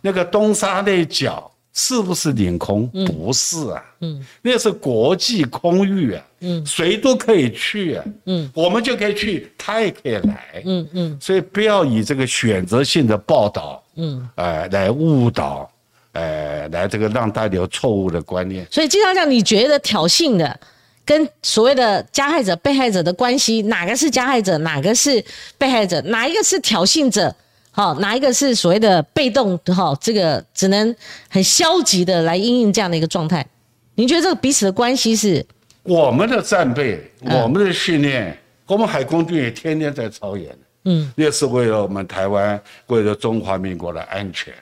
[0.00, 1.50] 那个东沙那角？
[1.82, 2.86] 是不是领空？
[3.06, 15.70] 不是啊，嗯，那是国际空域啊，嗯，谁都可以去啊，嗯，我们就可以去，他也可以来，嗯嗯，所以不要以这个选择性的报道，嗯，哎，来误导，
[16.12, 18.66] 哎，来这个让大家有错误的观念。
[18.70, 20.60] 所以经常讲，你觉得挑衅的
[21.06, 25.24] 跟所谓的加害者、被害者的关系，哪个是加害者，哪个是
[25.56, 27.34] 被害者，哪一个是挑衅者？
[27.70, 29.56] 好，哪一个是所谓的被动？
[29.66, 30.94] 哈，这个只能
[31.28, 33.46] 很消极的来应应这样的一个状态。
[33.94, 35.44] 您觉得这个彼此的关系是？
[35.82, 40.56] 我们的战备，我们的训练，我们海空军也天天在操演。
[40.84, 44.52] 嗯，那是为了我们台湾，为了中华民国的安全。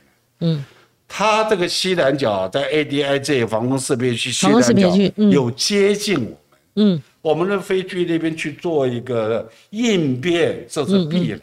[0.40, 0.64] 嗯，
[1.06, 4.96] 他这个西南角在 ADI 这防空识别区，西南角
[5.30, 6.36] 有接近我们。
[6.76, 11.40] 嗯，我们的飞机那边去做一个应变，这是必然，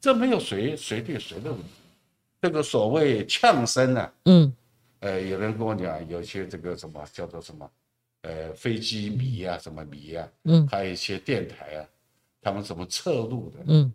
[0.00, 1.68] 这没有谁谁对谁的问题。
[2.40, 4.54] 这个所谓呛声呢，嗯，
[5.00, 7.70] 呃，有人跟我讲，有些这个什么叫做什么，
[8.22, 11.86] 呃，飞机迷啊，什么迷啊，嗯，还有一些电台啊，
[12.40, 13.92] 他们怎么测录的，嗯。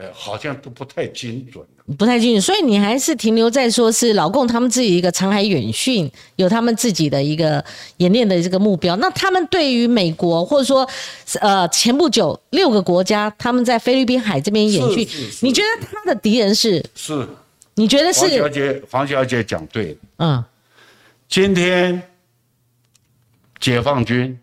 [0.00, 1.62] 呃，好像都不太精准，
[1.98, 7.62] 不太精准，所以你还是停留在说是老共他们自己一个长海远训，有他们自己的一个
[7.98, 8.96] 演练的这个目标。
[8.96, 10.88] 那他们对于美国或者说
[11.42, 15.06] 呃前不久六个国家他们在菲律宾海这边演训，
[15.42, 16.82] 你觉得他的敌人是？
[16.94, 17.28] 是，
[17.74, 18.20] 你觉得是？
[18.20, 19.96] 黄小姐，黄小姐讲对了。
[20.16, 20.44] 嗯，
[21.28, 22.02] 今天
[23.58, 24.38] 解放军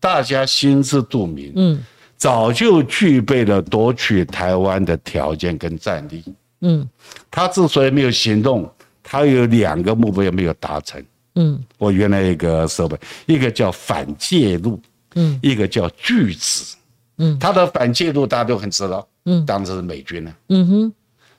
[0.00, 1.52] 大家心知肚明。
[1.54, 1.84] 嗯。
[2.18, 6.22] 早就具备了夺取台湾的条件跟战力。
[6.60, 6.86] 嗯，
[7.30, 8.70] 他之所以没有行动，
[9.02, 11.02] 他有两个目标没有达成。
[11.36, 14.78] 嗯，我原来一个设备，一个叫反介入，
[15.14, 16.74] 嗯，一个叫拒止。
[17.18, 19.08] 嗯，他的反介入大家都很知道。
[19.24, 20.34] 嗯，当时是美军呢。
[20.48, 20.92] 嗯哼，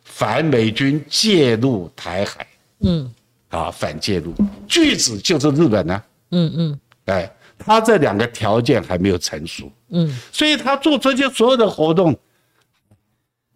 [0.04, 2.48] 反美军介入台海。
[2.80, 3.14] 嗯，
[3.50, 4.34] 啊，反介入，
[4.68, 6.02] 拒止就是日本呢。
[6.32, 7.30] 嗯嗯，哎。
[7.62, 12.16] 他这两个条件还没有成熟，嗯，所以他做这些所有的活动，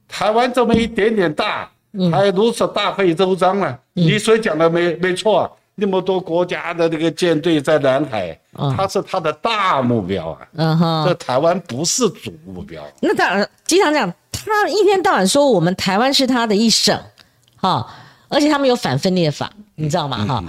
[0.08, 1.70] 台湾这么一点点大，
[2.12, 3.80] 还如此大费周章了。
[3.94, 8.40] 你所讲的没没错，那么多国家的这个舰队在南海，
[8.76, 12.84] 他是他的大目标啊，嗯哼，这台湾不是主目标。
[13.02, 17.00] 那当然，经常讲，他一天到晚说我们台湾是他的一省，
[17.58, 17.88] 哈，
[18.28, 20.26] 而且他们有反分裂法，你知道吗？
[20.26, 20.44] 哈，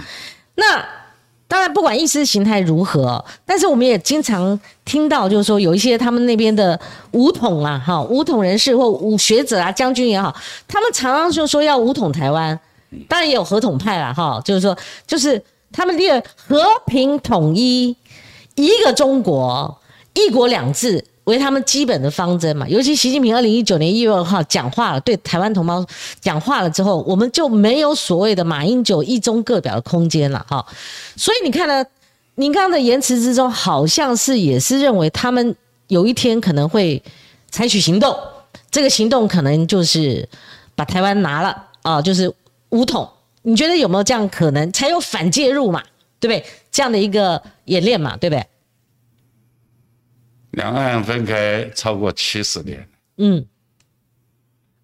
[0.55, 1.04] 那。
[1.47, 6.79] 当然，不管意识形态如何，但是我们也经常听到，就是说有一些他们那边的
[7.11, 10.35] 武统啊，哈，武统人士或武学者啊，将军也好，
[10.67, 12.59] 他们常常就说要武统台湾。
[13.07, 17.95] 当然也有合统派了，哈，就是说，就是他们列和平统一，
[18.55, 19.77] 一个中国，
[20.13, 21.03] 一国两制。
[21.25, 25.85] 为他们基本的方针嘛，尤其习近平二零一九年一月二号讲话了，对台湾同胞
[26.21, 30.65] 讲话了之后，我们就没有所谓的马英九一中各表的空间了哈。
[31.15, 31.85] 所以你看呢，
[32.35, 35.55] 您刚刚的言辞之中，好像是也是认为他们
[35.87, 37.01] 有一天可能会
[37.49, 38.15] 采取行动，
[38.71, 40.27] 这个行动可能就是
[40.75, 42.31] 把台湾拿了啊，就是
[42.69, 43.09] 武统。
[43.47, 44.71] 你觉得有没有这样可能？
[44.71, 45.81] 才有反介入嘛，
[46.19, 46.43] 对不对？
[46.71, 48.43] 这样的一个演练嘛，对不对？
[50.55, 53.45] 两岸分开超过七十年，嗯，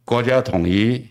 [0.03, 1.01] 国家统一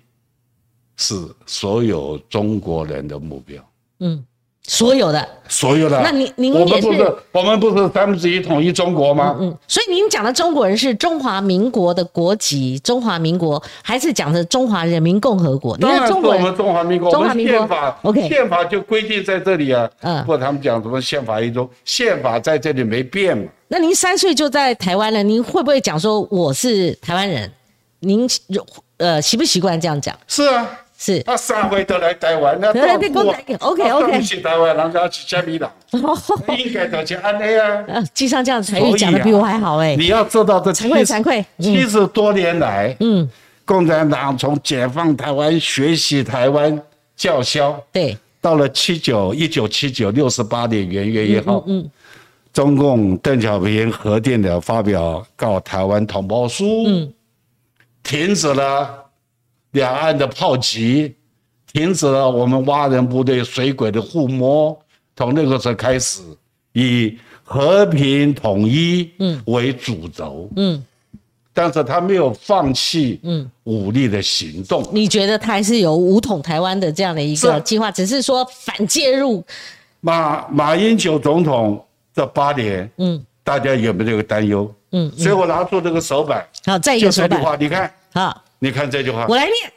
[0.97, 1.15] 是
[1.47, 4.25] 所有中国人的目标，嗯。
[4.63, 6.01] 所有的，所有的。
[6.01, 9.37] 那您您我们不是我们不是三分之一统一中国吗？
[9.41, 15.77] 嗯，所以您讲的中国人是中华民国的国籍，中华民国还是讲的中华人民共和国？
[15.79, 17.11] 当然是我们中华民国。
[17.11, 19.91] 中华民国宪法，OK，宪法就规定在这里啊。
[20.03, 23.45] 嗯，或他们讲什么宪法一中，宪法在这里没变嘛。
[23.67, 27.51] 那您三岁就在台湾了，您会不会讲说我是台湾人？
[28.01, 28.29] 您
[28.99, 30.17] 呃习不习惯这样讲？
[30.29, 30.69] 是啊。
[31.03, 35.73] 是，他三回都来台湾，那到过，OK OK，去台湾，人家去加米了，
[36.59, 37.83] 应该都去安内啊。
[37.89, 39.97] 呃，记上这样才语讲的比我还好哎。
[39.97, 43.27] 你要知道这惭愧惭愧，七十多年来，嗯，
[43.65, 46.79] 共产党从解放台湾、学习台湾
[47.17, 51.91] 叫嚣，对，到了七九一九七九六十八年元月一号，嗯，
[52.53, 57.11] 中共邓小平核电的发表告台湾同胞书，嗯，
[58.03, 59.00] 停止了。
[59.73, 61.15] 两岸的炮击
[61.73, 64.77] 停止了，我们蛙人部队水鬼的互摸，
[65.17, 66.21] 从那个时候开始
[66.73, 69.11] 以和平统一
[69.47, 70.83] 为主轴，嗯，
[71.53, 73.51] 但是他没有放弃嗯。
[73.65, 74.85] 武力的行动。
[74.91, 79.45] 你觉得他还是有武统台湾的这样的一个计划，只是说反介入？
[80.01, 81.81] 马马英九总统
[82.13, 84.75] 这八年，嗯，大家有没有这个担忧？
[84.91, 88.43] 嗯，所以我拿出这个手板，好，再一个手板，你看，好。
[88.61, 89.73] 你看这句话，我来念。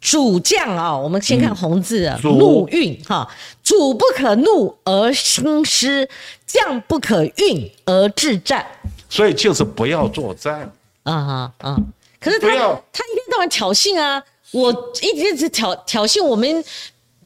[0.00, 3.28] 主将啊，我们先看红字啊，怒运哈，
[3.64, 6.08] 主不可怒而兴师，
[6.46, 8.64] 将不可运而致战。
[9.10, 10.72] 所以就是不要作战。
[11.02, 11.24] 啊
[11.58, 11.76] 哈啊！
[12.20, 14.22] 可是他他一天到晚挑衅啊，
[14.52, 16.64] 我一直挑挑衅我们，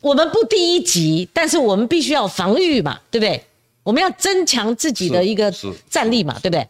[0.00, 3.44] 我们不第一级，但是我们必须要防御嘛，对不对？
[3.82, 5.52] 我们要增强自己的一个
[5.90, 6.66] 战力嘛，对不对？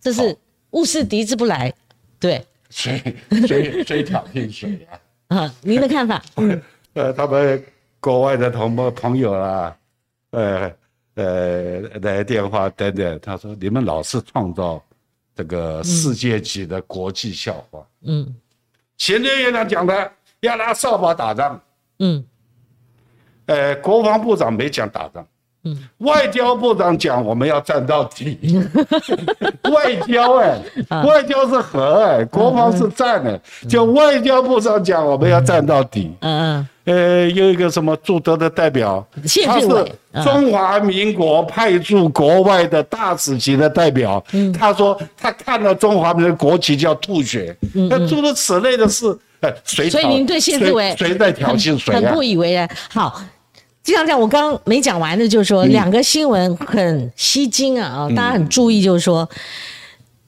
[0.00, 0.34] 这是
[0.70, 1.74] 物是敌之不来，
[2.18, 2.42] 对。
[2.72, 3.16] 谁
[3.46, 5.36] 谁 谁挑衅谁啊？
[5.36, 6.22] 啊，您的看法？
[6.94, 7.62] 呃，他们
[8.00, 9.76] 国外的同胞朋友啊，
[10.30, 10.72] 呃
[11.14, 14.82] 呃来电话等等，他说你们老是创造
[15.34, 17.86] 这个世界级的国际笑话。
[18.02, 18.34] 嗯，
[18.96, 21.60] 前天院长讲的要拿扫把打仗。
[21.98, 22.24] 嗯，
[23.46, 25.26] 呃，国防部长没讲打仗。
[25.64, 28.38] 嗯，外交部长讲我们要站到底，
[29.70, 30.58] 外交哎，
[31.04, 36.10] 外交是和哎，国防是战哎，就外交部长讲我们要站到底。
[36.20, 36.68] 嗯嗯。
[36.84, 39.06] 呃，有一个什么驻德的代表，
[39.46, 39.68] 他是
[40.24, 44.20] 中华民国派驻国外的大使级的代表。
[44.32, 47.56] 嗯，他说他看到中华民国国旗就要吐血。
[47.76, 49.88] 嗯，那诸如此类的事，呃，谁？
[49.88, 52.68] 所以您对谢志伟谁在挑衅谁很不以为然。
[52.90, 53.22] 好，
[53.82, 59.28] 就像这样，我刚刚没讲完的，就是说两个新闻很吸睛啊啊，大家很注意，就是说，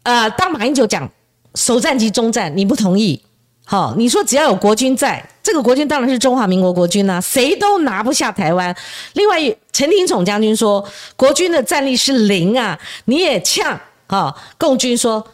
[0.02, 1.08] 呃，当马英九讲
[1.54, 3.20] 首战及中战，你不同意。
[3.66, 8.74] 好，你说只要有国军在，这个国军当然是中华民国国军呐，谁都拿不下台湾。
[9.14, 9.40] 另外，
[9.72, 10.84] 陈廷宠将军说
[11.16, 14.34] 国军的战力是零啊，你也呛啊。
[14.58, 15.24] 共军说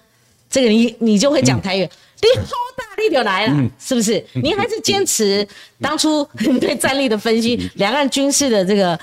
[0.48, 1.88] 这个你你就会讲台语，
[2.34, 4.22] 你好大力就来了，是不是？
[4.34, 5.46] 您还是坚持
[5.80, 6.22] 当初
[6.60, 8.98] 对战力的分析，两岸军事的这个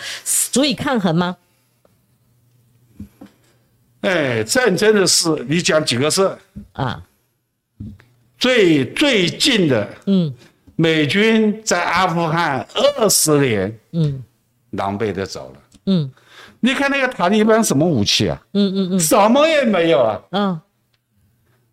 [0.52, 1.36] 足以抗衡吗？
[4.02, 6.38] 哎，战争的事，你讲几个事？
[6.74, 7.02] 啊？
[8.38, 10.32] 最最近的，嗯，
[10.76, 14.24] 美军在阿富汗二十年，嗯，
[14.72, 16.10] 狼狈的走了，嗯，
[16.60, 20.62] 你看那个塔利班什么武器啊，嗯嗯嗯，什么也没有啊，嗯，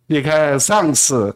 [0.07, 1.35] 你看上次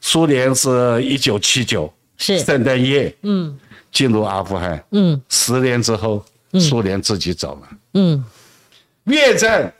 [0.00, 2.38] 苏联是一九七九是。
[2.40, 3.58] 圣诞夜，嗯，
[3.90, 6.24] 进入阿富汗，嗯，十年之后
[6.60, 8.24] 苏联自己走了，嗯，
[9.04, 9.72] 越战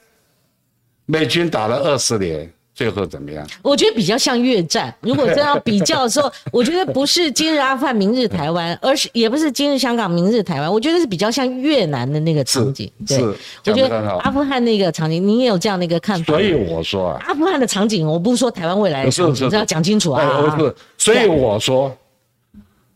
[1.07, 2.53] 美军打了二十年。
[2.79, 3.45] 最后怎么样？
[3.61, 4.95] 我觉得比较像越战。
[5.01, 10.73] 如果真要比较的时候， 我觉得不是今日阿富汗，明日台湾，而是也不是今日香港，明日台湾。
[10.73, 12.89] 我觉得是比较像越南的那个场景。
[13.05, 13.21] 是，
[13.67, 16.33] 我觉得阿富汗那个场景，你也有这样的一个看法。
[16.33, 20.41] 所以我说啊，阿富汗的场景，我不是说台湾未来的场景，要讲清楚啊。
[20.57, 21.93] 不是，所以我说，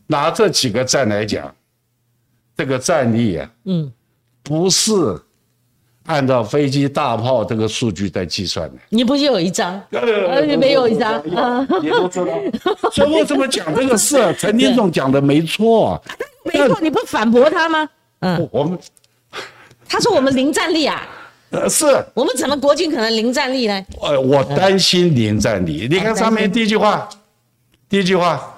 [0.07, 1.53] 拿这几个站来讲，
[2.55, 3.91] 这个战力啊，嗯，
[4.43, 5.19] 不是。
[6.05, 9.81] 按照飞机、大炮这个数据在计算的，你不是有一张？
[9.91, 11.65] 呃，你没有一张啊？
[11.81, 12.37] 你 都知道。
[12.91, 14.17] 所以为什么讲这个事？
[14.37, 16.01] 陈天总讲的没错，
[16.43, 17.87] 没错，你不反驳他吗？
[18.19, 18.77] 嗯，我们
[19.87, 21.07] 他说我们零战力啊？
[21.51, 23.85] 呃，是我们怎么国军可能零战力呢？
[24.01, 25.87] 呃，我担心零战力。
[25.89, 27.07] 你看上面第一句话，
[27.87, 28.52] 第一句话。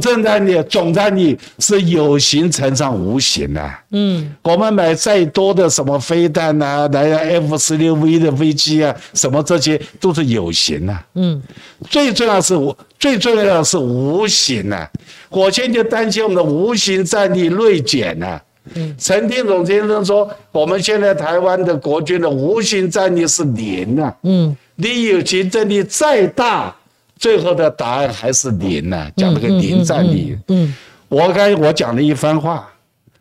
[0.00, 3.74] 战力，总战力是有形乘上无形的。
[3.92, 10.98] 嗯，我们买再多的什么飞弹呐，来 F 十六 V 的飞机啊，什么这些都是有形的。
[11.14, 11.40] 嗯，
[11.88, 14.90] 最重要是无，最重要的是无形啊。
[15.28, 18.40] 我现在担心我们的无形战力锐减呐。
[18.74, 24.12] 嗯，陈天总先生说，我们现在台湾的国军的无形战力是零啊。
[24.24, 26.74] 嗯，你有形战力再大。
[27.18, 30.38] 最后的答案还是零呢，讲那个零战零。
[30.48, 30.74] 嗯，
[31.08, 32.68] 我刚我讲了一番话，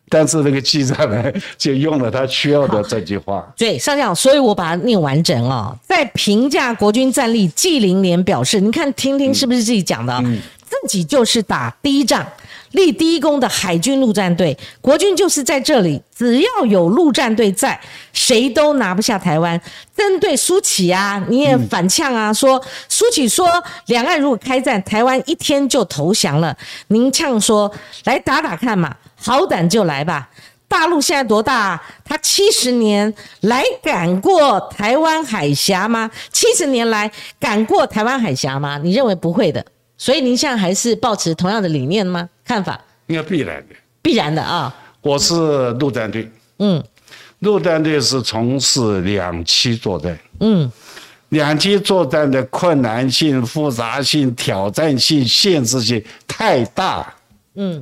[0.10, 1.24] 但是那个记者呢
[1.58, 3.46] 就用了他需要的这句话。
[3.58, 5.78] 对，上将，所以我把它念完整哦。
[5.88, 10.22] 在评价国军战力，纪凌年表示：“你看，听听是不是自己讲的？
[10.64, 12.26] 自己就是打第一仗。”
[12.72, 17.80] 立第一功的海军陆战队，国军就是在这里，只要有陆战队在，
[18.12, 19.60] 谁都拿不下台湾。
[19.96, 23.50] 针对苏启啊，你也反呛啊，说苏启说
[23.86, 26.56] 两岸如果开战，台湾一天就投降了。
[26.90, 27.72] 您呛说
[28.04, 30.30] 来打打看嘛，好胆就来吧。
[30.70, 31.82] 大陆现在多大？
[32.04, 36.10] 他七十年来赶过台湾海峡吗？
[36.32, 37.10] 七十年来
[37.40, 38.78] 赶过台湾海峡吗？
[38.78, 39.66] 你认为不会的。
[39.98, 42.30] 所以您现在还是保持同样的理念吗？
[42.46, 42.80] 看法？
[43.08, 44.76] 应该必然的，必然的啊！
[45.02, 45.34] 我是
[45.76, 46.84] 陆战队，嗯，
[47.40, 50.70] 陆战队是从事两栖作战，嗯，
[51.30, 57.16] 两栖作战的困难性、复杂性、挑战性、限制性太大，
[57.56, 57.82] 嗯，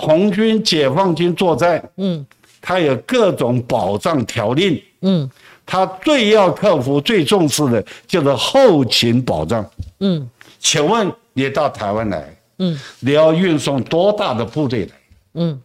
[0.00, 2.24] 红军、解放军作战，嗯，
[2.60, 5.30] 它有各种保障条令，嗯，
[5.66, 9.64] 它最要克服、最重视的就是后勤保障，
[10.00, 10.28] 嗯。
[10.58, 14.92] 请问你到台湾来，嗯，你要运送多大的部队来？
[15.34, 15.58] 嗯，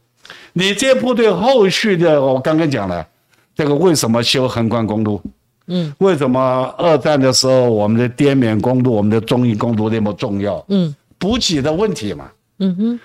[0.53, 3.05] 你这部队后续的，我刚刚讲了，
[3.53, 5.21] 这个为什么修横贯公路？
[5.67, 6.39] 嗯，为什么
[6.77, 10.63] 二战的时候我们的滇缅公路、我们的中印公路那么重要？
[10.69, 12.31] 嗯，补给的问题嘛。
[12.59, 12.99] 嗯哼，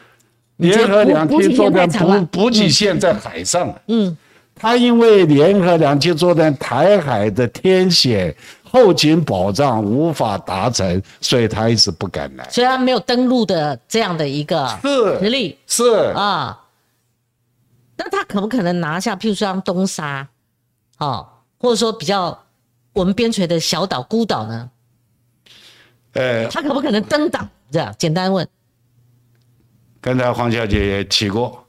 [0.60, 3.74] 联合两栖作战补补给线在海上。
[3.88, 4.16] 嗯，
[4.54, 8.34] 他因为联合两栖作战台海的天险。
[8.72, 12.48] 后勤保障无法达成，所以他一直不敢来。
[12.48, 15.84] 所以他没有登陆的这样的一个实力，是
[16.14, 16.56] 啊。
[17.96, 19.16] 那他可不可能拿下？
[19.16, 20.28] 譬如说像东沙，
[20.98, 21.26] 哦，
[21.58, 22.44] 或者说比较
[22.92, 24.70] 我们边陲的小岛、孤岛呢？
[26.12, 27.44] 呃，他可不可能登岛？
[27.72, 28.46] 这样简单问。
[30.00, 31.62] 刚才黄小姐也提过，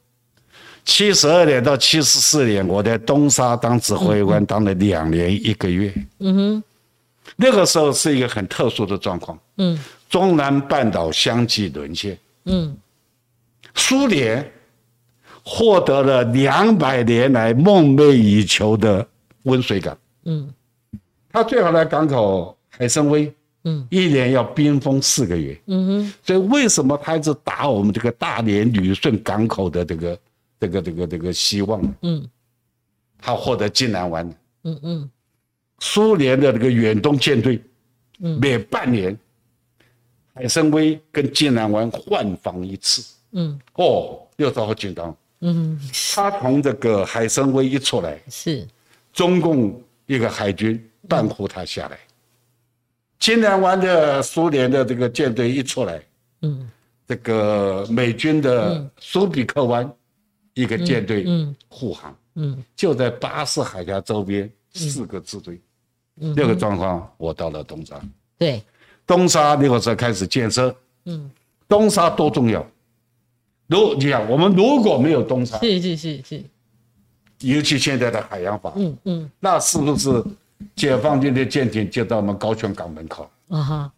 [0.85, 5.93] 七十二年到七十四年，我在东沙当指挥官，当了两年一个月。
[6.19, 6.63] 嗯哼，
[7.35, 9.37] 那个时候是一个很特殊的状况。
[9.57, 9.77] 嗯，
[10.09, 12.17] 中南半岛相继沦陷。
[12.45, 12.75] 嗯，
[13.75, 14.49] 苏联
[15.43, 19.05] 获得了两百年来梦寐以求的
[19.43, 19.97] 温水港。
[20.23, 20.51] 嗯，
[21.31, 23.31] 他最好的港口海参崴。
[23.63, 25.59] 嗯，一年要冰封四个月。
[25.67, 30.17] 嗯哼，所以为什么他一直打我们这个大连旅顺港口的这个？
[30.61, 32.23] 这个这个这个希望，嗯，
[33.19, 34.31] 他获得金兰湾，
[34.63, 35.09] 嗯嗯，
[35.79, 37.59] 苏联的这个远东舰队，
[38.19, 39.17] 嗯，每半年，
[40.35, 45.79] 海参崴跟金兰湾换防一次，嗯，哦，又遭好紧张，嗯，
[46.13, 48.63] 他从这个海参崴一出来，是，
[49.11, 51.97] 中共一个海军半护他下来，
[53.21, 56.03] 金兰湾的苏联的这个舰队一出来，
[56.41, 56.69] 嗯，
[57.07, 59.89] 这个美军的苏比克湾。
[60.53, 61.25] 一个舰队
[61.69, 65.57] 护航，嗯，就在巴士海峡周边四个支队，
[66.13, 67.97] 那个状况我到了东沙，
[68.37, 68.61] 对，
[69.07, 71.31] 东沙那个时候开始建设，嗯，
[71.69, 72.69] 东沙多重要，
[73.67, 76.43] 如你想，我们如果没有东沙，是是是是，
[77.39, 80.21] 尤其现在的海洋法，嗯嗯，那是不是
[80.75, 83.29] 解放军的舰艇就到我们高雄港门口？
[83.49, 83.91] 啊哈，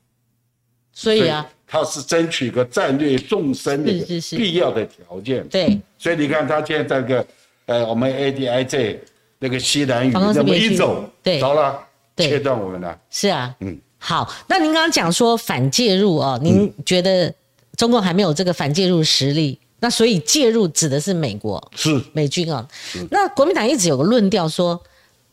[0.91, 1.47] 所以啊。
[1.65, 3.91] 他是争取一个战略纵深的
[4.37, 5.43] 必要的条件。
[5.47, 7.27] 对，所以你看，他现在这个，
[7.65, 8.99] 呃，我们 ADIZ
[9.39, 11.79] 那个西南雨这么一走，对，着了，
[12.15, 12.95] 切断我们了。
[13.09, 17.33] 是啊，嗯，好，那您刚刚讲说反介入哦，您觉得
[17.75, 19.59] 中共还没有这个反介入实力？
[19.79, 22.67] 那所以介入指的是美国，是美军啊。
[23.09, 24.79] 那国民党一直有个论调说。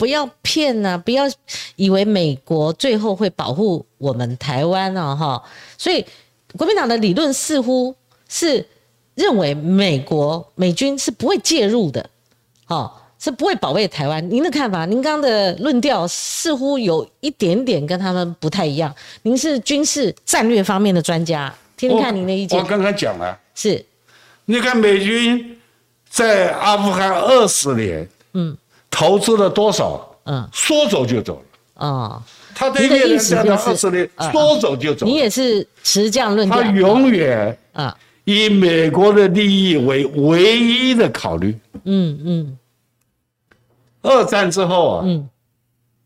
[0.00, 0.96] 不要骗呐！
[0.96, 1.24] 不要
[1.76, 5.14] 以为美国最后会保护我们台湾啊！
[5.14, 5.42] 哈，
[5.76, 6.02] 所以
[6.56, 7.94] 国民党的理论似乎
[8.26, 8.66] 是
[9.14, 12.08] 认为美国美军是不会介入的，
[12.68, 14.26] 哦，是不会保卫台湾。
[14.30, 14.86] 您的看法？
[14.86, 18.94] 您刚的论调似乎有一点点跟他们不太一样。
[19.20, 22.58] 您是军事战略方面的专家，听听看您的意见。
[22.58, 23.84] 我刚刚讲了，是，
[24.46, 25.58] 你看美军
[26.08, 28.56] 在阿富汗二十年，嗯。
[28.90, 30.06] 投资了多少？
[30.24, 31.86] 嗯，说走就走了。
[31.86, 32.22] 啊，
[32.54, 33.74] 他的意思就是
[34.30, 35.06] 说走就走。
[35.06, 36.62] 你也是持这样论调。
[36.62, 41.58] 他永远啊，以美国的利益为唯一的考虑。
[41.84, 42.58] 嗯嗯。
[44.02, 45.26] 二战之后啊，嗯，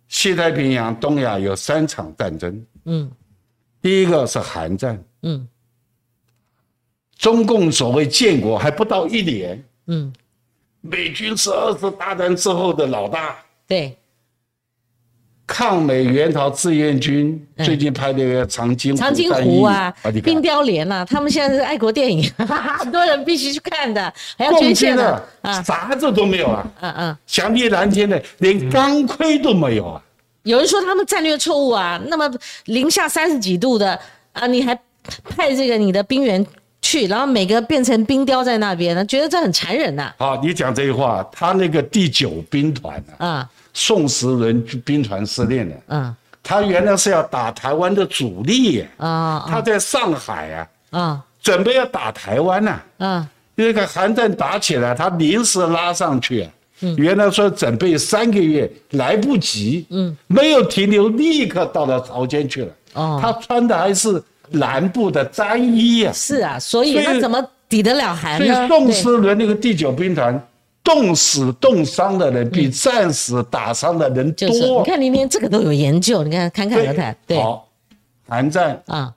[0.08, 2.64] 西太平洋、东亚有三场战争。
[2.84, 3.10] 嗯，
[3.82, 5.02] 第一个是韩战。
[5.22, 5.48] 嗯，
[7.18, 9.64] 中共所谓建国还不到一年。
[9.88, 10.12] 嗯。
[10.86, 13.34] 美军是二次大战之后的老大，
[13.66, 13.96] 对，
[15.46, 22.30] 抗美援朝志愿军最近拍那个长津长津湖啊，冰雕连啊，他们现在是爱国电影，
[22.78, 30.02] 很多人必须去看的，还要捐献的啊，啥子都没有啊，嗯嗯，想必蓝天的连钢盔都没有啊。
[30.42, 32.30] 有人说他们战略错误啊，那么
[32.66, 33.98] 零下三十几度的
[34.34, 34.78] 啊，你还
[35.30, 36.46] 派这个你的兵员？
[36.84, 40.12] 去，然后每个变成冰雕在那边，觉得这很残忍呐。
[40.18, 56.46] 好，你讲这句话，他那个第九兵团啊，宋时轮兵团司令呢，嗯，他原来是要打台湾的主力啊，他在上海啊，啊，准备要打台湾呐，啊，那个韩战打起来，他临时拉上去，
[56.82, 64.22] 嗯，原来说准备三个月来不及，嗯，没有停留，立刻到了朝鲜去了，哦，他穿的还是。
[64.50, 68.46] 南部的战役啊，是啊，所以那怎么抵得了寒呢？
[68.46, 70.40] 所以宋思伦那个第九兵团，
[70.82, 74.48] 冻死冻伤的人比战死打伤的人多。
[74.48, 77.16] 你看，你连这个都有研究，你看侃侃而谈。
[77.26, 77.68] 对，好，
[78.28, 79.12] 韩战啊，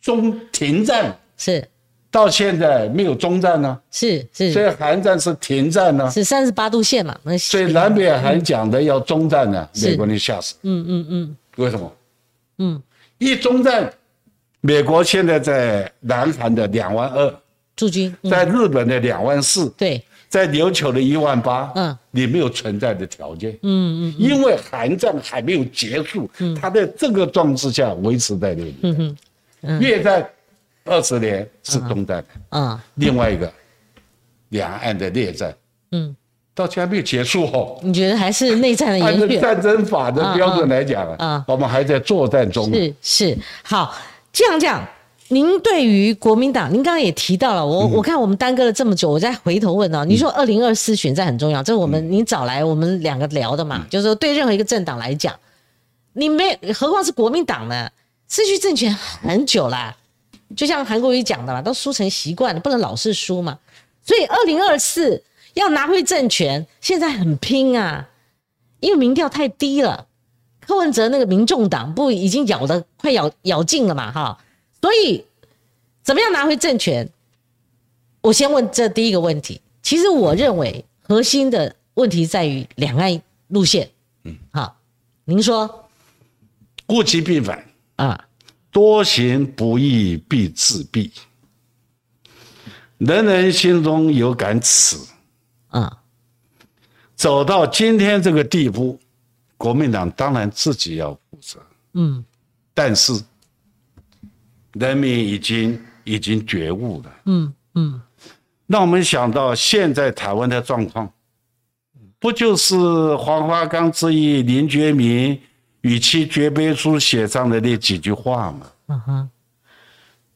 [0.00, 1.68] 中停战是，
[2.10, 3.78] 到现在没有中战呢。
[3.90, 6.10] 是是，所以韩战是停战呢。
[6.10, 7.18] 是三十八度线嘛？
[7.38, 10.54] 所以南北韩讲的要中战呢，美国人吓死。
[10.62, 11.92] 嗯嗯嗯，为什么？
[12.58, 12.80] 嗯，
[13.18, 13.92] 一中战。
[14.60, 17.34] 美国现在在南韩的两万二。
[17.76, 29.16] 驻军，在日本的两万四，对，在琉球的一万八，嗯，你没有存在的条件，嗯嗯，因为韩战还没有结束，嗯，他在这个状态下维持在那里，嗯
[29.62, 30.28] 哼，越战
[30.86, 33.48] 二十年是东战，啊，另外一个
[34.48, 35.54] 两岸的内战，
[35.92, 36.16] 嗯，
[36.56, 39.38] 到现在没有结束哦，你觉得还是内战的延续？
[39.38, 43.38] 战争法的标准来讲啊，我们还在作战中，是是。
[43.62, 43.94] 好。
[44.32, 44.86] 这样讲，
[45.28, 53.86] 您对于国民党，您刚刚也提到了，我我看我们耽搁了这么久，我再回头问啊，你说二零二四选战很重要，这是我们您找来我们两个聊的嘛？
[53.90, 55.34] 就是说对任何一个政党来讲，
[56.12, 57.90] 你没何况是国民党呢？
[58.28, 59.96] 失去政权很久了，
[60.54, 63.58] 就像韩国瑜讲的嘛，都输成习惯了，不能老是输嘛。
[64.04, 65.22] 所以二零二四
[65.54, 68.08] 要拿回政权，现在很拼啊，
[68.80, 70.06] 因为民调太低了。
[70.68, 74.38] 柯文哲那个民众党不已经咬的快咬咬尽了嘛，哈，
[74.82, 75.24] 所以
[76.02, 77.08] 怎么样拿回政权？
[78.20, 79.62] 我先问这第一个问题。
[79.80, 83.88] 其实我认为核心的问题在于两岸路线。
[84.24, 84.76] 嗯，好，
[85.24, 85.88] 您说，
[86.88, 87.64] 物极必反
[87.96, 88.26] 啊，
[88.70, 91.10] 多行不义必自毙，
[92.98, 94.98] 人人心中有杆尺
[95.68, 96.02] 啊，
[97.16, 99.00] 走到今天这个地步。
[99.58, 101.60] 国民党当然自己要负责，
[101.94, 102.24] 嗯，
[102.72, 103.12] 但是
[104.72, 108.00] 人民已经已经觉悟了，嗯嗯，
[108.68, 111.12] 让我们想到现在台湾的状况，
[112.20, 112.76] 不就是
[113.16, 115.38] 黄花岗之役林觉民
[115.80, 118.66] 与其绝碑书写上的那几句话吗？
[118.86, 119.30] 嗯哼，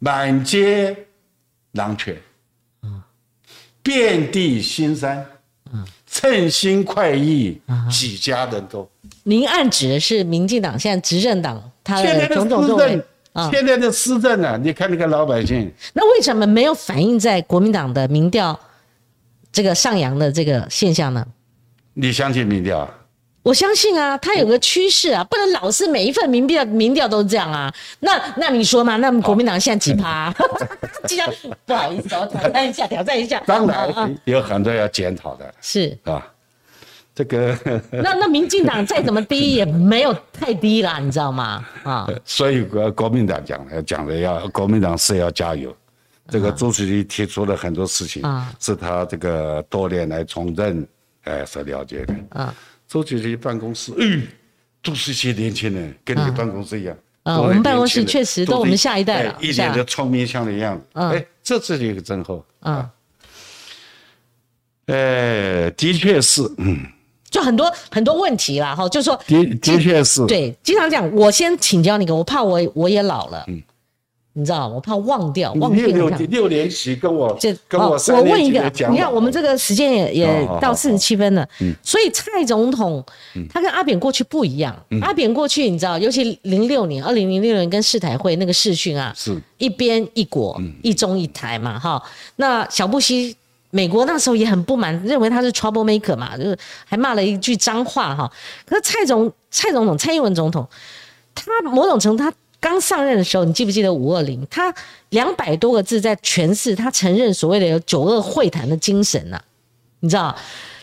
[0.00, 1.06] 满街
[1.72, 2.20] 狼犬，
[2.82, 3.00] 嗯，
[3.84, 5.24] 遍地新山，
[5.72, 8.90] 嗯，称心快意，几家人都。
[9.24, 13.00] 您暗指的是民进党现在执政党，他的种种作为
[13.32, 18.58] 啊，现在的施政啊，你看那个老百姓，那为什么没有反映在国民党的民调
[19.52, 21.24] 这个上扬的这个现象呢？
[21.94, 22.88] 你相信民调？
[23.44, 27.72] 我相信啊，它有个趋势啊，不能老是每一份民调民调都是这样啊。
[28.00, 28.96] 那那你说嘛？
[28.96, 30.32] 那国民党现在几趴？
[31.08, 31.28] 这样
[31.66, 33.42] 不好意思，我挑战一下，挑战一下。
[33.46, 36.24] 当然有很多要检讨的，是啊。
[37.14, 37.54] 这个
[37.90, 41.62] 那那民进党再怎么低也没有太低啦，你知道吗？
[41.82, 45.74] 啊， 所以国国民党讲的讲的要国民党是要加油。
[46.28, 48.22] 这个朱主席提出了很多事情，
[48.58, 50.86] 是他这个多年来从政
[51.24, 52.14] 哎所了解的。
[52.30, 52.54] 啊，
[52.88, 54.26] 周主席办公室，嗯，
[54.82, 56.96] 都是一些年轻人，跟你办公室一样。
[57.24, 60.84] 啊，我们办公室确实都我们下一代了，一脸的聪明相的样子。
[60.94, 62.42] 哎，这是一个真后。
[62.60, 62.88] 啊，
[64.86, 66.86] 哎，的确是，嗯。
[67.32, 73.62] 就很多很多问题啦，哈，就是说的的确是，对，经常讲，我先请教你个，我怕我我也老了，嗯，
[74.34, 75.86] 你知道，我怕忘掉，忘掉。
[75.86, 83.02] 六六年级跟我这跟我我问一个，你看我们这个时间也也到四十七分了，嗯，所以蔡总统
[83.48, 89.40] 他跟阿扁过去不一样，阿扁过去你知道，尤其零六年，二零零六年跟世台会那个视讯啊，是。
[89.56, 92.02] 一边一国一中一台嘛，哈，
[92.36, 93.34] 那小布希。
[93.74, 96.54] 美国那时候也很不满，认为他是 trouble maker 嘛，就是
[96.84, 98.30] 还骂了一句脏话哈。
[98.66, 100.68] 可是蔡总蔡总统蔡英文总统，
[101.34, 104.46] 他某种程度他刚上任的时候，你记不记得五二零？
[104.50, 104.74] 他
[105.08, 109.40] 两百多个字在诠释他承认所谓的有九二会谈的精神呐，
[110.00, 110.36] 你知道？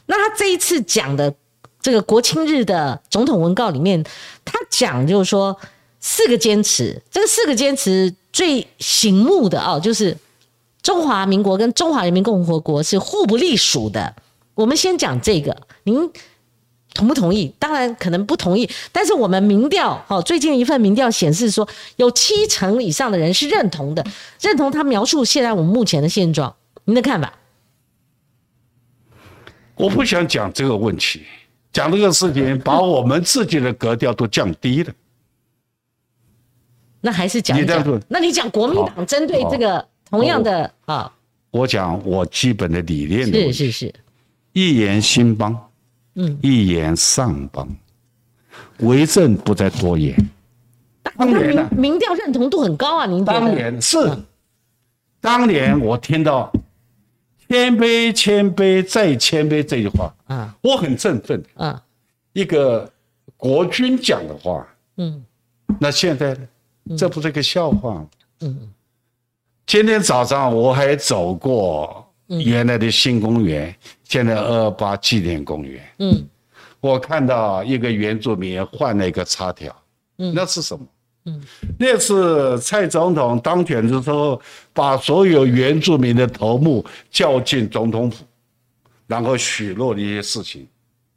[0.08, 1.32] 那他这一次讲的
[1.80, 4.04] 这个国庆日的总统文告里面，
[4.44, 5.56] 他讲就是说
[6.00, 10.18] 四个坚持，这个四个坚持最醒目的哦，就是。
[10.90, 14.16] 中华民国跟中华人民共和国是互不隶属的。
[14.56, 16.12] 我们先讲这个，您
[16.96, 17.54] 同不同意？
[17.60, 18.68] 当然可能不同意。
[18.92, 24.04] 但是我们民调，哦，最近一份民调显示说，有七成以上的人是认同的，
[24.42, 26.56] 认同他描述现在我们目前的现状。
[26.86, 27.32] 您的看法？
[29.76, 31.22] 我不想讲这个问题，
[31.72, 34.92] 讲这个事情，把我们自己的格调都降低了。
[37.02, 38.02] 那还是讲讲。
[38.08, 39.88] 那你讲国民党针对这个？
[40.10, 41.12] 同样的啊，
[41.52, 43.94] 我讲我基本的理念是是是，
[44.54, 45.56] 一言兴邦，
[46.16, 47.68] 嗯，一言丧邦，
[48.80, 50.16] 为政不在多言。
[51.18, 53.98] 当年民民调认同度很高啊，您当年是，
[55.22, 56.52] 当年我听到
[57.48, 61.84] 谦卑谦卑再谦卑这句话，啊，我很振奋，啊，
[62.34, 62.92] 一个
[63.38, 65.24] 国君讲的话，嗯，
[65.80, 68.08] 那现在呢，这不是个笑话吗？
[68.42, 68.72] 嗯。
[69.70, 75.88] 今天早上我还走过原来的新公园，现在二二八纪念公园。
[76.00, 76.28] 嗯，
[76.80, 79.72] 我看到一个原住民换了一个插条。
[80.18, 80.84] 嗯，那是什么？
[81.26, 81.40] 嗯，
[81.78, 84.42] 那是蔡总统当选的时候，
[84.74, 88.26] 把所有原住民的头目叫进总统府，
[89.06, 90.68] 然后许诺的一些事情，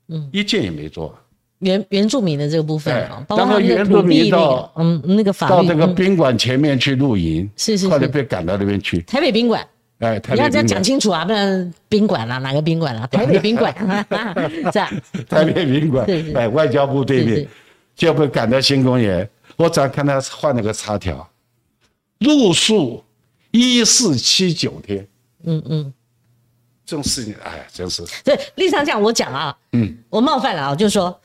[0.09, 1.19] 嗯，一件也没做。
[1.63, 9.01] 原原住民的这个部分啊，包括原住民到嗯那个法到这个宾馆前面去露营，是是，后来被赶到那边去。
[9.03, 9.65] 台北宾馆，
[10.01, 13.07] 哎，你要这样讲清楚啊，不然宾馆啦，哪个宾馆啦？
[13.07, 13.73] 台北宾馆，
[14.73, 14.91] 是啊，
[15.29, 16.05] 台北宾馆，
[16.35, 17.47] 哎，外交部对面
[17.95, 19.29] 就被赶到新公园。
[19.57, 21.31] 我早看他换了个插条，
[22.19, 23.05] 入宿
[23.53, 25.07] 一四七九天。
[25.45, 25.93] 嗯嗯，
[26.85, 28.03] 这种事情，哎，真是。
[28.25, 31.17] 对，立场讲我讲啊，嗯，我冒犯了啊，就是说。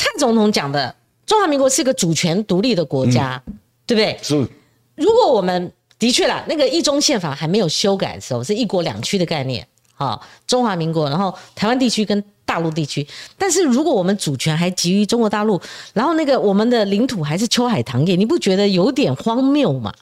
[0.00, 0.94] 蔡总统讲的，
[1.26, 3.42] 中华民国是一个主权独立的国家，
[3.84, 4.18] 对不对？
[4.22, 4.48] 是。
[4.94, 9.66] 如果我们的确啦，那个一中宪法还没有修改的时候，是一国两区的概念。
[9.92, 13.06] 好，中华民国，然后台湾地区跟大陆地区。
[13.36, 15.60] 但是如果我们主权还基于中国大陆，
[15.92, 19.92] 然后那个我们的领土还是秋海棠叶，你不觉得有点荒谬吗？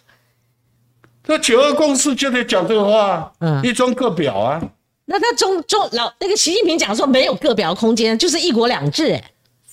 [1.27, 4.63] 那九二共识就得讲这个话，嗯，一中各表啊。
[5.07, 9.25] 那他中中老那个习近平讲说没有各表空间，就是一国两制，哎。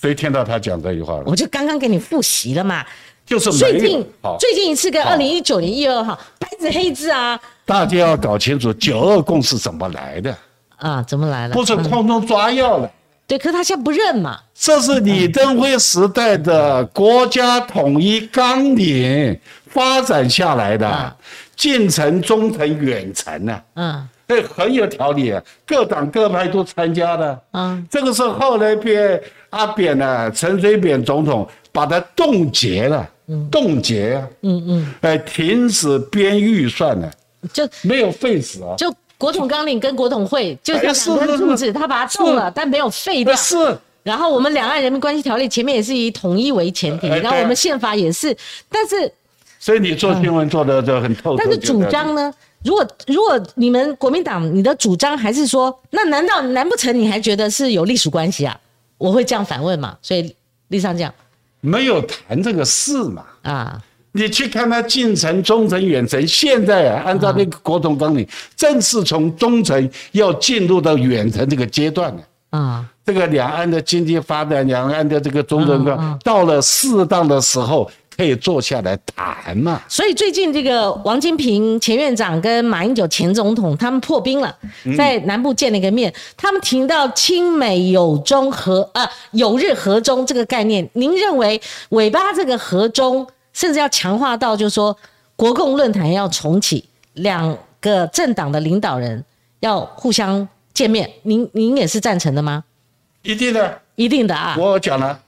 [0.06, 1.24] 谁听到他讲这句话了？
[1.26, 2.84] 我就刚刚给你复习了嘛。
[3.24, 4.06] 就是最近
[4.38, 7.38] 最近一次跟二零一九年一月二号白纸黑字啊。
[7.64, 10.32] 大家要搞清楚九二共识怎么来的
[10.76, 11.02] 啊？
[11.02, 11.54] 怎么来的？
[11.54, 12.88] 不是空中抓药了。
[13.26, 14.38] 对，可是他现在不认嘛。
[14.54, 19.36] 这是李登辉时代的国家统一纲领
[19.66, 21.16] 发展下来的，
[21.56, 23.60] 近程、中程、远程呢。
[23.74, 24.08] 嗯。
[24.28, 25.32] 哎，很有条理，
[25.64, 27.40] 各党各派都参加的。
[27.52, 29.20] 嗯，这个是后来被
[29.56, 33.08] 阿扁呢，陈水扁总统把它冻结了，
[33.50, 34.22] 冻结。
[34.42, 37.10] 嗯嗯，哎，停止编预算了，
[37.52, 38.74] 就没有废止啊。
[38.76, 43.34] 就国统纲领跟国统会就两根柱子，他把它动了，但没有废掉。
[43.34, 43.56] 是。
[44.02, 48.36] 然后我们两岸人民关系条例前面也是以统一为前提，然后我们宪法也是，
[48.68, 49.10] 但是。
[49.58, 51.34] 所以你做新闻做的就很透。
[51.36, 52.32] 但是主张呢？
[52.62, 58.58] 如果如果你们国民党你的主张还是说，那难道难不成你还觉得是有隶属关系啊？
[58.98, 59.96] 我会这样反问嘛？
[60.02, 60.34] 所以
[60.68, 61.12] 立上讲，
[61.60, 63.24] 没有谈这个事嘛？
[63.42, 63.82] 啊，
[64.12, 68.26] 你去看他近程、中程、远程，现在啊，按照那个国统纲领，
[68.56, 72.22] 正是从中程要进入到远程这个阶段了。
[72.50, 77.90] 啊，这个两岸的经济发展，两岸的这个中程的，到了适当的时候。
[78.16, 79.82] 可以坐下来谈嘛？
[79.88, 84.56] 所以最近这个王金平前院长跟马英九前总统他们破冰了，
[84.96, 91.60] 在南部见了一个面，他们提到亲美友中和呃友日和中这个概念，您认为
[91.90, 94.96] 尾巴这个和中，甚至要强化到就是说
[95.36, 99.22] 国共论坛要重启，两个政党的领导人
[99.60, 102.64] 要互相见面，您您也是赞成的吗？
[103.22, 104.56] 一定的，一定的啊！
[104.58, 105.20] 我讲了，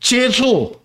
[0.00, 0.76] 接触。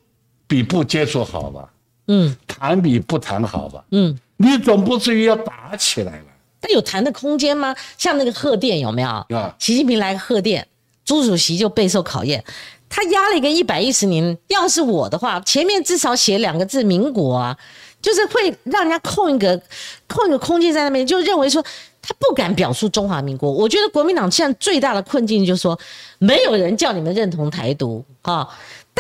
[0.50, 1.70] 比不接触好吧？
[2.08, 3.86] 嗯，谈比不谈好吧？
[3.92, 6.26] 嗯，你总不至于要打起来了。
[6.60, 7.74] 但有谈的空间吗？
[7.98, 9.10] 像那个贺电有没有？
[9.10, 10.68] 啊，习近平来个贺电，
[11.06, 12.44] 朱主席就备受考验。
[12.90, 17.56] 他压了一个一百一十年，要是我的话，前面至少写两个字“民国”啊，
[18.02, 19.62] 就是会让人家空一个
[20.08, 21.64] 空一个空间在那边，就认为说
[22.02, 23.52] 他不敢表述中华民国。
[23.52, 25.80] 我觉得国民党现在最大的困境就是说，
[26.18, 28.50] 没有人叫你们认同台独啊。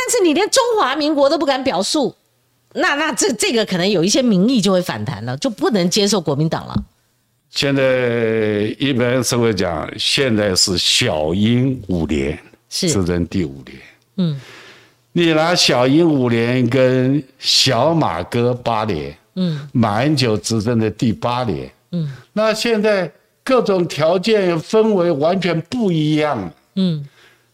[0.02, 2.16] 但是你连中华民国都不敢表述，
[2.76, 6.86] 那那这这个可能有一些民意就会反弹了，就不能接受国民党了。
[7.50, 12.40] 现在一般社会讲，现在是小英五年
[12.70, 13.78] 执政第五年，
[14.16, 14.40] 嗯，
[15.12, 23.12] 你拿小英五年跟小马哥八年，嗯，马英九执政的第八年，嗯，那现在
[23.44, 27.06] 各种条件氛围完全不一样，嗯。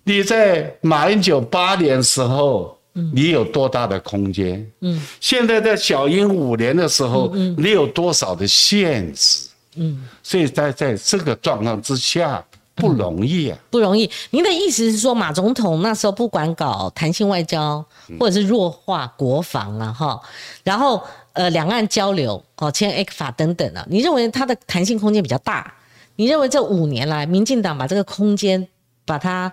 [0.07, 2.77] 你在马英九八年时候，
[3.11, 4.65] 你有多大的空间？
[4.81, 9.49] 嗯，现在在小英五年的时候，你有多少的限制？
[9.77, 12.45] 嗯，所以在在这个状况之下，
[12.75, 14.07] 不容易啊，不容易。
[14.29, 17.83] 您的意思是说，马总统那时候不管搞弹性外交，
[18.19, 20.21] 或者是弱化国防啊，哈，
[20.63, 21.01] 然后
[21.33, 25.73] 呃，两岸交流哦，签 A 法等等啊，你认为它的弹性空间比较大？
[26.15, 28.67] 你认为这五年来，民进党把这个空间
[29.03, 29.51] 把它？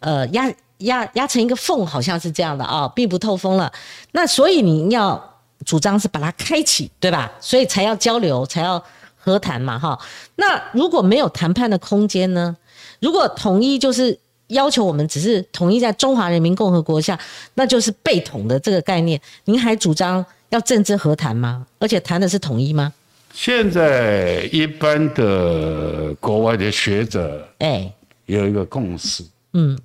[0.00, 3.70] 呃，压压压成一个缝，好像是这样的啊，闭不透风了。
[4.12, 7.30] 那所以你要主张是把它开启，对吧？
[7.40, 8.82] 所以才要交流，才要
[9.16, 9.98] 和谈嘛，哈。
[10.36, 12.56] 那如果没有谈判的空间呢？
[13.00, 17.18] 如果统一就是要求我们只是统一在中华人民共和国下，
[17.54, 19.20] 那就是被统的这个概念。
[19.44, 21.66] 您还主张要政治和谈吗？
[21.78, 22.92] 而且谈的是统一吗？
[23.34, 27.92] 现在一般的国外的学者，哎，
[28.26, 29.22] 有一个共识，
[29.52, 29.78] 嗯。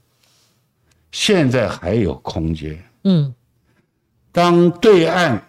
[1.16, 2.78] 现在还有空间。
[3.06, 3.34] 嗯，
[4.34, 5.42] 当对岸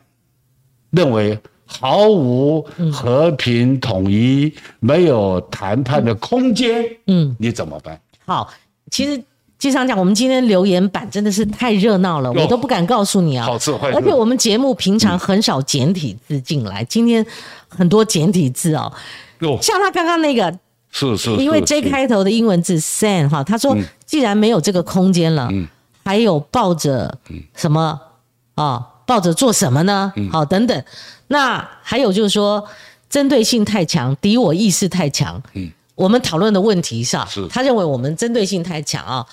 [0.91, 2.63] 认为毫无
[2.93, 8.01] 和平统一、没有谈判的空间，嗯，你怎么办？
[8.25, 8.49] 好，
[8.93, 9.21] 其实
[9.59, 13.45] 经常讲，我们今天留言板真的是太热闹了，我都不敢告诉你啊。
[13.45, 17.27] 好吃坏而且我们节目平常很少简体字进来，今天
[17.67, 18.93] 很多简体字哦。
[19.61, 20.57] 像他刚刚那个。
[20.97, 23.77] 是是，因为 J 开头的英文字 “san” 哈，他说
[24.07, 25.51] 既然没有这个空间了，
[26.03, 27.19] 还有抱着
[27.55, 28.01] 什么
[28.55, 28.87] 啊？
[29.05, 30.11] 抱着做什么呢？
[30.33, 30.85] 好，等等。
[31.29, 32.65] 那还有就是说，
[33.11, 35.41] 针对性太强，敌我意识太强。
[35.53, 39.27] 嗯，我们讨论的问题上，他认为我们针对性太强啊。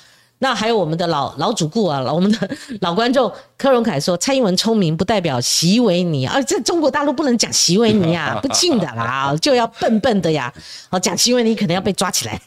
[0.44, 2.50] 那还有我们的老老主顾啊，我们的
[2.82, 10.54] 老观众柯荣凯说，蔡英文聪明不代表席维尼啊，这中国大陆不能讲席维尼啊， 不敬的啦，就要笨笨的呀。
[10.90, 12.42] 哦，讲席维尼可能要被抓起来。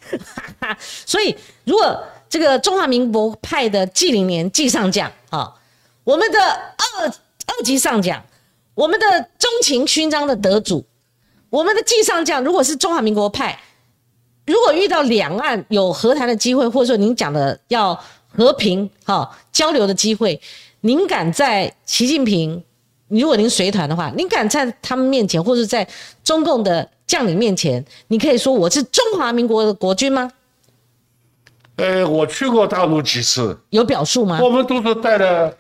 [1.07, 1.35] 所以，
[1.65, 5.51] 如果这个中华民国派的纪灵年纪上将啊，
[6.05, 8.23] 我们的二二级上将，
[8.75, 9.07] 我们的
[9.39, 10.85] 中情勋章的得主，
[11.49, 13.59] 我们的纪上将，如果是中华民国派。
[14.47, 20.41] 如果遇到两岸有和谈的机会，或者说您讲的要和平哈交流的机会，
[20.83, 22.63] 您敢在习近平，
[23.09, 25.87] 如果您随团的话，您敢在他们面前，或者在
[26.23, 30.31] 中共的将领面前，你可以说我是中华民国的国军吗？
[31.77, 34.39] 呃，我去过大陆几次，有表述吗？
[34.41, 35.57] 我们都是带着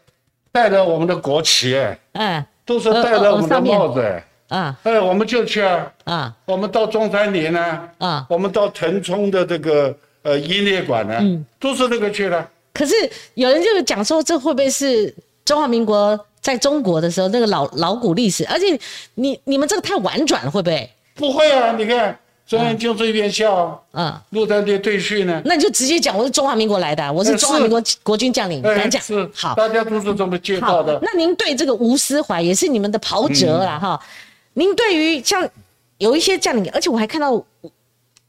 [0.53, 1.76] 带着我们的国旗，
[2.12, 4.22] 哎，都是戴着我们的帽子。
[4.49, 9.92] 啊，哎，我们就去啊，啊，我们到中山陵呢，啊，我们到腾冲的这个
[10.22, 12.49] 呃音乐馆呢，嗯，都是那个去的。
[12.72, 12.94] 可是
[13.34, 15.12] 有人就讲说，这会不会是
[15.44, 18.47] 中华民国在中国的时候那个老老古历史？
[18.47, 18.78] 而且
[19.14, 20.90] 你你们这个太婉转了，会不会？
[21.16, 22.16] 不会啊，你看
[22.47, 29.03] 中央军事院校，嗯，陆战队队训呢，那你就直接讲我是中华民国来的，我是中华民国国军将领，敢讲。
[29.03, 29.28] 是。
[29.34, 30.97] 好，大家都是这么介绍的。
[31.03, 34.01] 那您对这个吴思怀也是你们的袍泽了哈？
[34.59, 35.46] 您对于像
[35.98, 37.30] 有一些将领，而且我还看到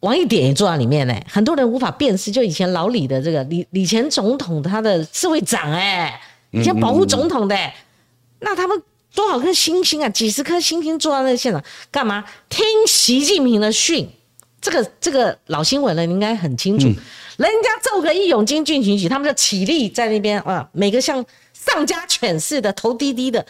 [0.01, 6.19] 王一典也坐在里面呢，很多人无法辨识，就以前老李的这个李李前总统他的侍卫长哎，
[6.51, 7.55] 以前保护总统的，
[8.41, 8.83] 那他们
[9.15, 12.25] 多少颗星星啊，几十颗星星坐在那个现场干嘛？
[12.49, 14.09] 听习近平的训，
[14.59, 16.87] 这个这个老新闻了，你应该很清楚。
[17.37, 23.45] 人家奏个义勇军进行曲，他们就起立在那边啊，每个像丧家犬似的，头低低的。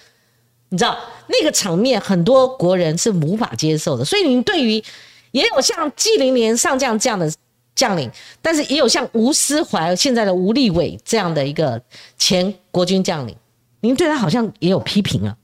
[0.69, 0.97] 你知道
[1.27, 4.03] 那个场面，很多国人是无法接受的。
[4.03, 4.83] 所以，您对于
[5.31, 7.31] 也有像纪灵年上将这样的
[7.73, 8.11] 将领，
[8.41, 11.81] 但是也有像吴思怀现在的吴立伟这样的一个
[12.17, 13.35] 前国军将领，
[13.81, 15.37] 您对他好像也有批评啊？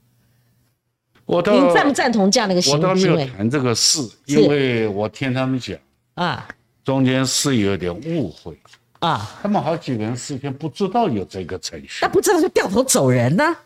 [1.26, 2.78] 我您赞不赞同这样的一个行为？
[2.78, 5.74] 我倒没有谈这个事，因为我听他们讲
[6.16, 6.46] 啊，
[6.84, 8.54] 中间是有点误会
[8.98, 9.34] 啊。
[9.40, 13.56] 他们好几个人事先不知道有这个程序，那不知道就掉头走人呢？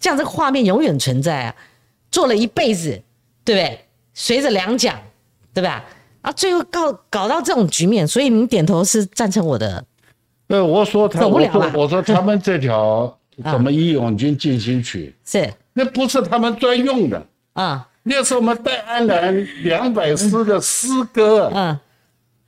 [0.00, 1.54] 这样这个画面永远存在啊，
[2.10, 3.00] 做了一辈子，
[3.44, 3.84] 对不对？
[4.14, 4.98] 随着两蒋，
[5.52, 5.84] 对吧？
[6.22, 9.84] 啊，最后搞搞到这种局面，所以你点头是赞成我的。
[10.48, 21.78] 呃，我说他，我说我说他们这条什么义勇军进行曲是，那不是他们专用的啊，那是我们戴安澜两百师的诗歌，嗯，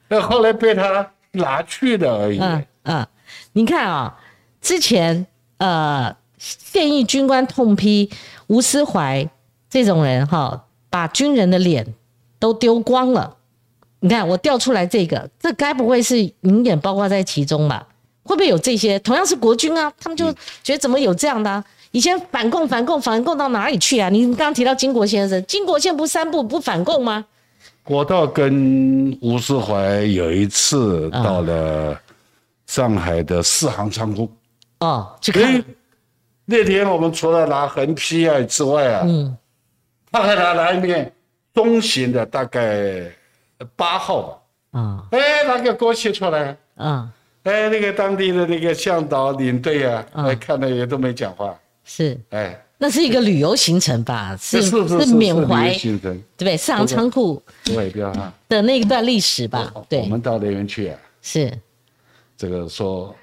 [0.09, 2.39] 那后来被他拿去的而已。
[2.41, 3.07] 嗯嗯，
[3.53, 4.19] 你看啊，
[4.63, 5.27] 之前
[5.59, 6.17] 呃。
[6.45, 8.11] 现役军官痛批
[8.49, 9.30] 吴思怀
[9.70, 11.95] 这种人哈，把军人的脸
[12.40, 13.36] 都丢光了。
[14.01, 17.86] 你看我调出来这个，这该不会是明眼包括在其中吧？
[18.24, 18.99] 会不会有这些？
[18.99, 20.32] 同样是国军啊，他们就
[20.64, 21.62] 觉得怎么有这样的？
[21.93, 24.09] 以前反共反共反共到哪里去啊？
[24.09, 27.24] 你刚刚提到金国先生，金国宪不三步不反共吗？
[27.86, 31.97] 我倒跟吴思怀有一次到了
[32.66, 34.28] 上海的四行仓库
[34.80, 35.64] 哦，去看。
[36.53, 39.35] 那天我们除了拿横批啊之外啊，嗯，
[40.11, 41.11] 他还拿了一面
[41.55, 43.11] 中型的，大概
[43.75, 47.11] 八号吧，啊，哎，拿个国旗出来，啊，
[47.45, 54.37] 哎，那个当地的那个向导领队啊，哎，看了也都没讲话，是，哎，那是一个旅游行程吧？
[54.39, 56.57] 是是是缅怀行程，对不对？
[56.59, 57.43] 四行仓库
[57.75, 58.31] 外标啊。
[58.47, 59.73] 的那一段历史吧？
[59.89, 61.51] 对，我们到那边去啊，是，
[62.37, 63.17] 这个说，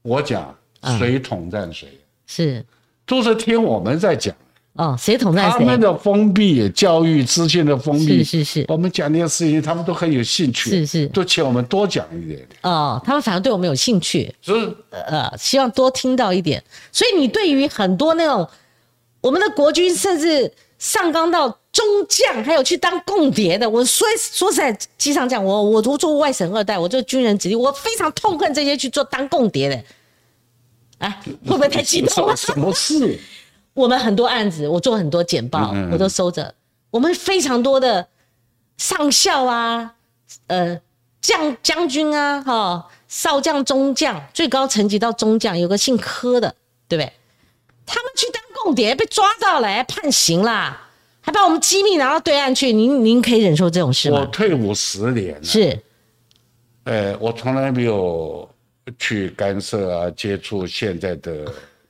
[0.00, 0.56] 我讲
[0.98, 1.99] 谁统战谁。
[2.30, 2.64] 是，
[3.04, 4.32] 都是听我们在讲
[4.74, 5.58] 哦，谁统战谁？
[5.58, 8.64] 他们的封闭教育资讯的封闭，是是是。
[8.68, 12.46] 我们讲那些事情，他们都很有兴趣，是是，都请我们多讲一点。
[12.62, 14.52] 哦，他们反而对我们有兴趣，是
[14.90, 16.62] 呃，希望多听到一点。
[16.92, 18.48] 所以你对于很多那种
[19.20, 29.82] 我们的国军，甚至上纲到中将，还有去当共谍的，我说说实在，机上讲，我我都做外省二代，我做军人子弟，我非常痛恨这些去做当共谍的。
[31.00, 32.34] 哎，会不会太激动了？
[32.36, 33.18] 什么事？
[33.74, 36.54] 我们很多案子，我做很多简报，我都收着。
[36.90, 38.06] 我们非常多的
[38.76, 39.94] 上校啊，
[40.48, 40.80] 呃，
[41.20, 46.54] 将将军啊，哈，少将、中将，最高层级到中将，有个姓柯的，
[46.88, 47.12] 对不对？
[47.86, 50.88] 他们去当共谍，被抓到了，判刑啦，
[51.20, 52.72] 还把我们机密拿到对岸去。
[52.72, 54.18] 您您可以忍受这种事吗？
[54.18, 55.80] 我退伍十年了，是，
[56.84, 58.49] 呃，我从来没有。
[58.98, 61.44] 去干涉啊，接触现在的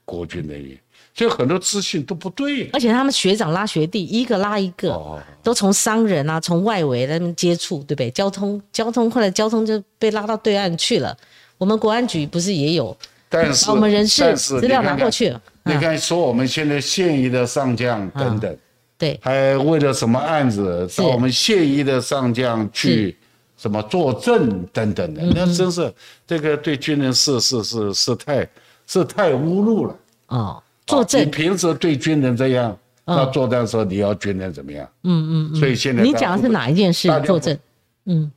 [0.04, 0.78] 国军人员，
[1.14, 2.68] 所以很多资讯都不对。
[2.72, 8.10] 而且他们学长拉学弟，一个拉一个，都从商人啊，从外围那边接触，对不对？
[8.10, 11.16] 交通交通后来交通就被拉到对岸去了。
[11.58, 12.96] 我们国安局不是也有
[13.28, 15.36] 但是把我们人事资料拿过去了？
[15.36, 18.56] 啊你看，说我们现在现役的上将等等，
[18.96, 23.14] 对，还为了什么案子是找我们现役的上将去
[23.60, 25.92] 什么作证等等嗯的，那真是
[26.26, 28.48] 这个对军人是是是是太
[28.86, 29.94] 是太侮辱了。
[30.28, 34.88] 啊，作证你，平时对军人这样，嗯那作战的时候你要军人怎么样？
[35.04, 37.20] 嗯嗯所以现在嗯，你讲的是哪一件事大？
[37.20, 37.58] 家作证，
[38.06, 38.32] 嗯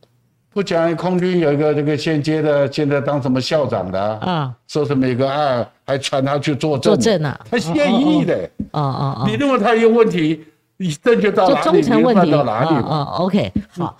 [0.51, 4.19] 不讲空军有一个这个现阶的，现在当什么校长的啊？
[4.29, 7.73] 啊，说是每个案还传他去作证，作证啊他现
[8.07, 8.35] 役的。
[8.71, 10.43] 哦哦哦，你认为他有问题，
[10.75, 13.97] 你证据到就哪里，忠诚问题，你判到哪里哦哦，OK，好。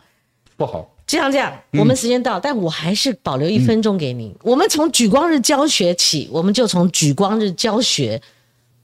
[0.55, 0.88] 不好？
[1.06, 4.36] 就像这样，嗯我们时间到，但我还是保留一分钟给你。
[4.41, 8.22] 我们从举光日教学起，我们就从举光日教学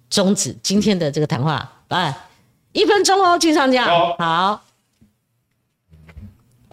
[0.10, 1.72] 终止今天的这个谈话。
[1.88, 2.16] 来，
[2.74, 3.86] 一分钟哦，金上将。
[3.88, 4.66] 好好，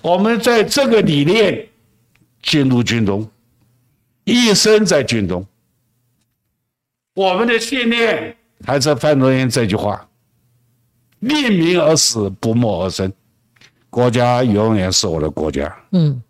[0.02, 1.68] 我们在这个理念
[2.42, 3.30] 进入军中，
[4.24, 5.46] 一生在军中。
[7.14, 8.36] 我们的信念
[8.66, 10.06] 还是范仲淹这句话
[11.20, 13.10] ：“立民而死，不默而生。”
[13.96, 15.74] 国家永远是我的国家。
[15.92, 16.22] 嗯，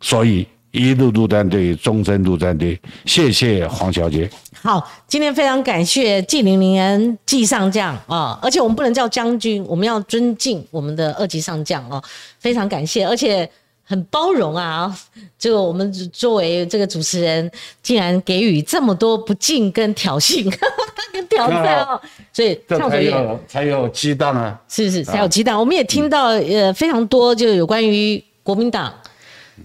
[0.00, 2.80] 所以一路陆战队，终身陆战队。
[3.04, 4.30] 谢谢黄小姐。
[4.62, 12.02] 好，今天非常感谢纪零零人纪上将啊，而且我们不能叫将军，我们要尊敬我们的二级上将哦，
[12.38, 13.46] 非常感谢，而且
[13.92, 14.98] 很包容啊，
[15.38, 17.50] 这个我们作为这个主持人，
[17.82, 20.50] 竟然给予这么多不敬跟挑衅
[21.12, 22.00] 跟挑战哦，
[22.32, 23.02] 所以这才。
[23.02, 24.58] 有才有激荡啊！
[24.66, 25.58] 是是，才有鸡蛋。
[25.58, 28.90] 我们也听到呃非常多，就有关于国民党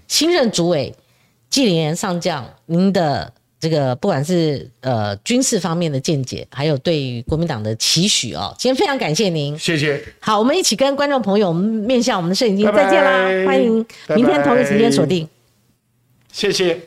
[0.09, 0.93] 新任主委
[1.49, 3.31] 纪连元上将您的
[3.67, 8.55] 这个不管是呃军事方面的见解，还有对国民党的期许哦。
[8.57, 9.59] 今天非常感谢您。
[9.59, 10.01] 谢谢。
[10.19, 13.45] 好，我们一起跟观众朋友面向我们的摄影机，再见啦！
[13.45, 15.27] 欢迎明天同一时间锁定。
[16.31, 16.79] 谢谢。